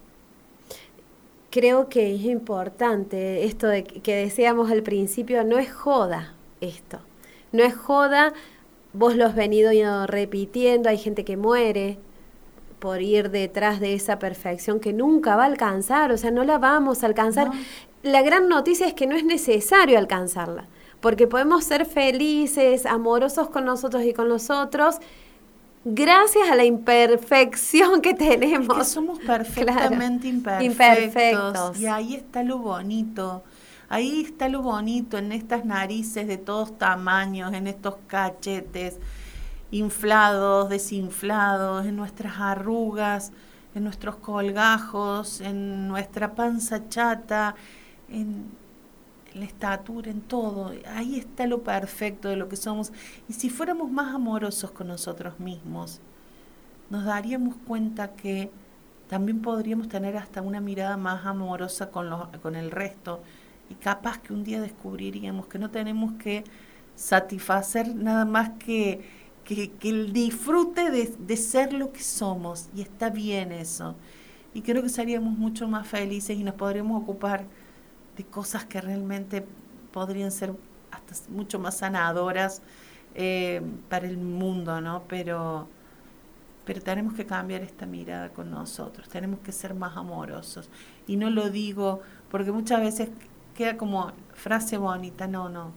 Creo 1.51 1.89
que 1.89 2.15
es 2.15 2.23
importante 2.23 3.45
esto 3.45 3.69
de 3.69 3.85
que 3.85 4.17
decíamos 4.17 4.71
al 4.71 4.83
principio, 4.83 5.45
no 5.45 5.59
es 5.59 5.73
joda 5.73 6.35
esto, 6.61 6.99
no 7.53 7.63
es 7.63 7.77
joda, 7.77 8.33
vos 8.93 9.15
lo 9.15 9.25
has 9.27 9.37
venido 9.37 10.07
repitiendo, 10.07 10.89
hay 10.89 10.99
gente 10.99 11.25
que 11.25 11.37
muere 11.37 11.99
por 12.81 13.03
ir 13.03 13.31
detrás 13.31 13.79
de 13.79 13.95
esa 13.95 14.19
perfección 14.19 14.81
que 14.81 14.93
nunca 14.93 15.37
va 15.37 15.45
a 15.45 15.47
alcanzar, 15.47 16.11
o 16.11 16.19
sea, 16.19 16.33
no 16.33 16.45
la 16.45 16.59
vamos 16.59 17.03
a 17.03 17.07
alcanzar. 17.07 17.51
La 18.03 18.23
gran 18.23 18.49
noticia 18.49 18.87
es 18.89 18.95
que 18.95 19.07
no 19.07 19.15
es 19.15 19.25
necesario 19.25 19.97
alcanzarla 19.97 20.67
porque 21.05 21.27
podemos 21.27 21.65
ser 21.65 21.85
felices, 21.85 22.87
amorosos 22.87 23.51
con 23.51 23.67
nosotros 23.67 24.05
y 24.05 24.15
con 24.15 24.27
los 24.31 24.49
otros, 24.49 24.97
gracias 25.85 26.49
a 26.49 26.55
la 26.55 26.65
imperfección 26.65 28.01
que 28.01 28.15
tenemos. 28.15 28.79
que 28.79 28.85
somos 28.85 29.19
perfectamente 29.19 30.29
imperfectos. 30.29 31.79
Y 31.79 31.85
ahí 31.85 32.15
está 32.15 32.43
lo 32.43 32.57
bonito. 32.57 33.45
Ahí 33.91 34.23
está 34.23 34.49
lo 34.49 34.63
bonito 34.63 35.19
en 35.19 35.33
estas 35.33 35.67
narices 35.67 36.27
de 36.27 36.39
todos 36.39 36.79
tamaños, 36.79 37.53
en 37.53 37.67
estos 37.67 37.97
cachetes 38.07 38.97
inflados, 39.73 40.71
desinflados, 40.71 41.85
en 41.85 41.97
nuestras 41.97 42.41
arrugas, 42.41 43.31
en 43.75 43.85
nuestros 43.85 44.17
colgajos, 44.17 45.43
en 45.43 45.87
nuestra 45.87 46.35
panza 46.35 46.89
chata, 46.89 47.57
en 48.09 48.64
la 49.35 49.45
estatura, 49.45 50.11
en 50.11 50.21
todo. 50.21 50.73
Ahí 50.87 51.19
está 51.19 51.47
lo 51.47 51.63
perfecto 51.63 52.29
de 52.29 52.37
lo 52.37 52.49
que 52.49 52.57
somos. 52.57 52.93
Y 53.29 53.33
si 53.35 53.51
fuéramos 53.51 53.91
más 53.91 54.15
amorosos 54.15 54.71
con 54.71 54.89
nosotros 54.89 55.39
mismos, 55.41 56.01
nos 56.91 57.05
daríamos 57.05 57.57
cuenta 57.67 58.15
que 58.15 58.51
también 59.09 59.43
podríamos 59.43 59.89
tener 59.89 60.17
hasta 60.17 60.43
una 60.43 60.61
mirada 60.61 60.97
más 60.97 61.27
amorosa 61.27 61.91
con, 61.91 62.09
con 62.41 62.57
el 62.57 62.71
resto 62.71 63.23
y 63.71 63.75
capaz 63.75 64.19
que 64.19 64.33
un 64.33 64.45
día 64.45 64.61
descubriríamos 64.61 65.47
que 65.47 65.59
no 65.59 65.71
tenemos 65.71 66.15
que 66.15 66.45
satisfacer 66.95 67.95
nada 67.95 68.25
más 68.25 68.51
que, 68.59 69.01
que, 69.45 69.73
el 69.83 70.13
disfrute 70.13 70.91
de, 70.91 71.15
de, 71.19 71.37
ser 71.37 71.73
lo 71.73 71.93
que 71.93 72.03
somos 72.03 72.69
y 72.75 72.83
está 72.83 73.11
bien 73.11 73.53
eso. 73.53 73.95
Y 74.55 74.63
creo 74.63 74.83
que 74.83 74.89
seríamos 74.89 75.37
mucho 75.37 75.67
más 75.67 75.87
felices 75.87 76.39
y 76.39 76.45
nos 76.45 76.55
podríamos 76.55 77.03
ocupar 77.03 77.45
de 78.17 78.25
cosas 78.25 78.65
que 78.65 78.81
realmente 78.81 79.45
podrían 79.93 80.31
ser 80.31 80.55
hasta 80.91 81.15
mucho 81.31 81.59
más 81.59 81.79
sanadoras 81.79 82.63
eh, 83.15 83.63
para 83.89 84.07
el 84.07 84.17
mundo, 84.19 84.81
¿no? 84.81 85.05
Pero, 85.09 85.69
pero 86.65 86.81
tenemos 86.81 87.15
que 87.15 87.27
cambiar 87.27 87.63
esta 87.63 87.87
mirada 87.87 88.31
con 88.31 88.51
nosotros, 88.51 89.09
tenemos 89.09 89.41
que 89.41 89.53
ser 89.53 89.75
más 89.75 89.97
amorosos. 89.97 90.69
Y 91.07 91.17
no 91.17 91.31
lo 91.31 91.51
digo 91.51 92.01
porque 92.31 92.53
muchas 92.53 92.81
veces 92.81 93.11
queda 93.55 93.77
como 93.77 94.13
frase 94.35 94.77
bonita, 94.79 95.27
no, 95.27 95.49
no. 95.49 95.73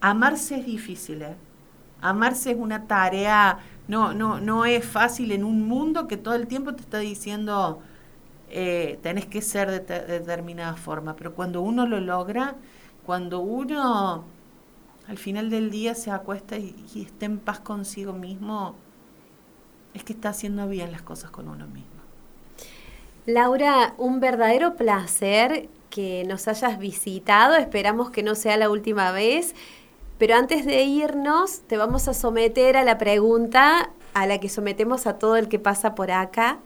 Amarse 0.00 0.56
es 0.60 0.66
difícil, 0.66 1.22
¿eh? 1.22 1.36
Amarse 2.00 2.52
es 2.52 2.58
una 2.58 2.86
tarea, 2.86 3.58
no, 3.88 4.12
no, 4.12 4.40
no 4.40 4.66
es 4.66 4.84
fácil 4.84 5.32
en 5.32 5.44
un 5.44 5.66
mundo 5.66 6.06
que 6.06 6.16
todo 6.16 6.34
el 6.34 6.46
tiempo 6.46 6.74
te 6.74 6.82
está 6.82 6.98
diciendo 6.98 7.82
eh, 8.50 8.98
tenés 9.02 9.26
que 9.26 9.42
ser 9.42 9.70
de, 9.70 9.80
determinada 9.80 10.76
forma, 10.76 11.16
pero 11.16 11.34
cuando 11.34 11.60
uno 11.62 11.86
lo 11.86 12.00
logra, 12.00 12.56
cuando 13.04 13.40
uno 13.40 14.24
al 15.08 15.18
final 15.18 15.50
del 15.50 15.70
día 15.70 15.94
se 15.94 16.10
acuesta 16.10 16.56
y, 16.56 16.74
y 16.94 17.02
está 17.02 17.26
en 17.26 17.38
paz 17.38 17.60
consigo 17.60 18.12
mismo, 18.12 18.74
es 19.94 20.04
que 20.04 20.12
está 20.12 20.30
haciendo 20.30 20.68
bien 20.68 20.92
las 20.92 21.02
cosas 21.02 21.30
con 21.30 21.48
uno 21.48 21.66
mismo. 21.66 21.90
Laura, 23.26 23.94
un 23.98 24.20
verdadero 24.20 24.76
placer 24.76 25.68
que 25.90 26.24
nos 26.26 26.46
hayas 26.46 26.78
visitado. 26.78 27.56
Esperamos 27.56 28.10
que 28.10 28.22
no 28.22 28.34
sea 28.34 28.56
la 28.56 28.70
última 28.70 29.12
vez. 29.12 29.54
Pero 30.18 30.34
antes 30.34 30.64
de 30.64 30.82
irnos, 30.82 31.60
te 31.66 31.76
vamos 31.76 32.06
a 32.08 32.14
someter 32.14 32.76
a 32.76 32.84
la 32.84 32.98
pregunta 32.98 33.90
a 34.14 34.26
la 34.26 34.38
que 34.38 34.48
sometemos 34.48 35.06
a 35.06 35.18
todo 35.18 35.36
el 35.36 35.48
que 35.48 35.58
pasa 35.58 35.94
por 35.94 36.10
acá. 36.10 36.58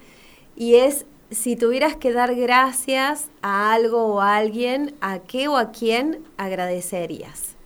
Y 0.55 0.75
es, 0.75 1.07
si 1.31 1.57
tuvieras 1.57 1.97
que 1.97 2.13
dar 2.13 2.35
gracias 2.35 3.31
a 3.43 3.73
algo 3.73 4.07
o 4.07 4.21
a 4.21 4.37
alguien, 4.37 4.95
¿a 5.01 5.21
qué 5.21 5.49
o 5.49 5.57
a 5.57 5.71
quién 5.71 6.25
agradecerías? 6.37 7.57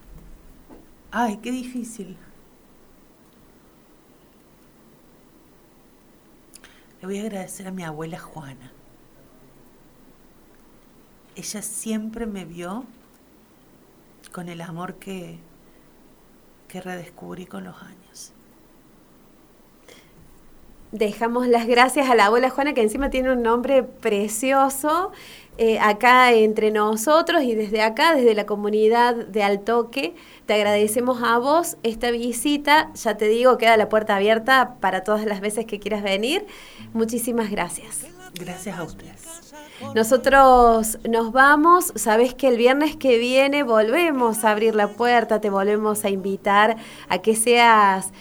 Ay, 1.10 1.38
qué 1.42 1.50
difícil. 1.50 2.16
Le 7.00 7.06
voy 7.06 7.18
a 7.18 7.22
agradecer 7.22 7.68
a 7.68 7.70
mi 7.70 7.84
abuela 7.84 8.18
Juana 8.18 8.72
ella 11.36 11.62
siempre 11.62 12.26
me 12.26 12.44
vio 12.44 12.84
con 14.32 14.48
el 14.48 14.60
amor 14.60 14.94
que, 14.96 15.38
que 16.68 16.80
redescubrí 16.80 17.46
con 17.46 17.64
los 17.64 17.76
años. 17.82 18.32
Dejamos 20.94 21.48
las 21.48 21.66
gracias 21.66 22.08
a 22.08 22.14
la 22.14 22.26
abuela 22.26 22.50
Juana, 22.50 22.72
que 22.72 22.80
encima 22.80 23.10
tiene 23.10 23.32
un 23.32 23.42
nombre 23.42 23.82
precioso, 23.82 25.10
eh, 25.58 25.80
acá 25.80 26.32
entre 26.32 26.70
nosotros 26.70 27.42
y 27.42 27.56
desde 27.56 27.82
acá, 27.82 28.14
desde 28.14 28.32
la 28.32 28.46
comunidad 28.46 29.16
de 29.16 29.42
Altoque. 29.42 30.14
Te 30.46 30.54
agradecemos 30.54 31.20
a 31.20 31.38
vos 31.38 31.78
esta 31.82 32.12
visita. 32.12 32.92
Ya 32.94 33.16
te 33.16 33.26
digo, 33.26 33.58
queda 33.58 33.76
la 33.76 33.88
puerta 33.88 34.14
abierta 34.14 34.76
para 34.80 35.02
todas 35.02 35.24
las 35.24 35.40
veces 35.40 35.66
que 35.66 35.80
quieras 35.80 36.04
venir. 36.04 36.46
Muchísimas 36.92 37.50
gracias. 37.50 38.06
Gracias 38.34 38.78
a 38.78 38.84
ustedes. 38.84 39.54
Nosotros 39.94 40.98
nos 41.08 41.32
vamos, 41.32 41.92
sabes 41.96 42.34
que 42.34 42.48
el 42.48 42.56
viernes 42.56 42.96
que 42.96 43.18
viene 43.18 43.64
volvemos 43.64 44.44
a 44.44 44.52
abrir 44.52 44.74
la 44.74 44.88
puerta, 44.88 45.40
te 45.40 45.50
volvemos 45.50 46.04
a 46.04 46.10
invitar 46.10 46.76
a 47.08 47.18
que 47.18 47.34
seas 47.34 48.12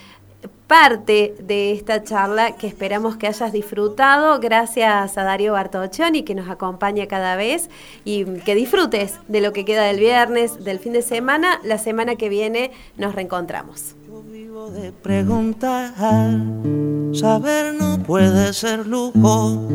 parte 0.74 1.36
de 1.39 1.71
esta 1.71 2.03
charla 2.03 2.55
que 2.55 2.65
esperamos 2.65 3.15
que 3.15 3.28
hayas 3.28 3.53
disfrutado. 3.53 4.39
Gracias 4.39 5.19
a 5.19 5.24
Darío 5.24 5.53
Bartoccioni 5.53 6.24
que 6.24 6.34
nos 6.34 6.49
acompaña 6.49 7.05
cada 7.05 7.36
vez 7.36 7.69
y 8.05 8.26
que 8.39 8.55
disfrutes 8.55 9.19
de 9.28 9.41
lo 9.41 9.53
que 9.53 9.65
queda 9.65 9.84
del 9.84 9.99
viernes, 9.99 10.63
del 10.63 10.80
fin 10.80 10.93
de 10.93 11.03
semana. 11.03 11.59
La 11.63 11.78
semana 11.78 12.15
que 12.15 12.28
viene 12.28 12.71
nos 12.97 13.13
reencontramos 13.13 13.95
de 14.71 14.91
preguntar, 14.93 15.93
saber 17.13 17.76
no 17.76 18.01
puede 18.01 18.53
ser 18.53 18.88
lujo. 18.88 19.67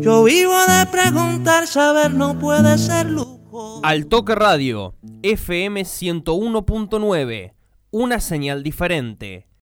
Yo 0.00 0.22
vivo 0.22 0.54
de 0.68 0.86
preguntar, 0.86 1.66
saber 1.66 2.12
no 2.12 2.38
puede 2.38 2.78
ser 2.78 3.10
lujo. 3.10 3.80
Al 3.82 4.06
Toque 4.06 4.36
Radio, 4.36 4.94
FM 5.22 5.82
101.9, 5.82 7.54
una 7.90 8.20
señal 8.20 8.62
diferente. 8.62 9.48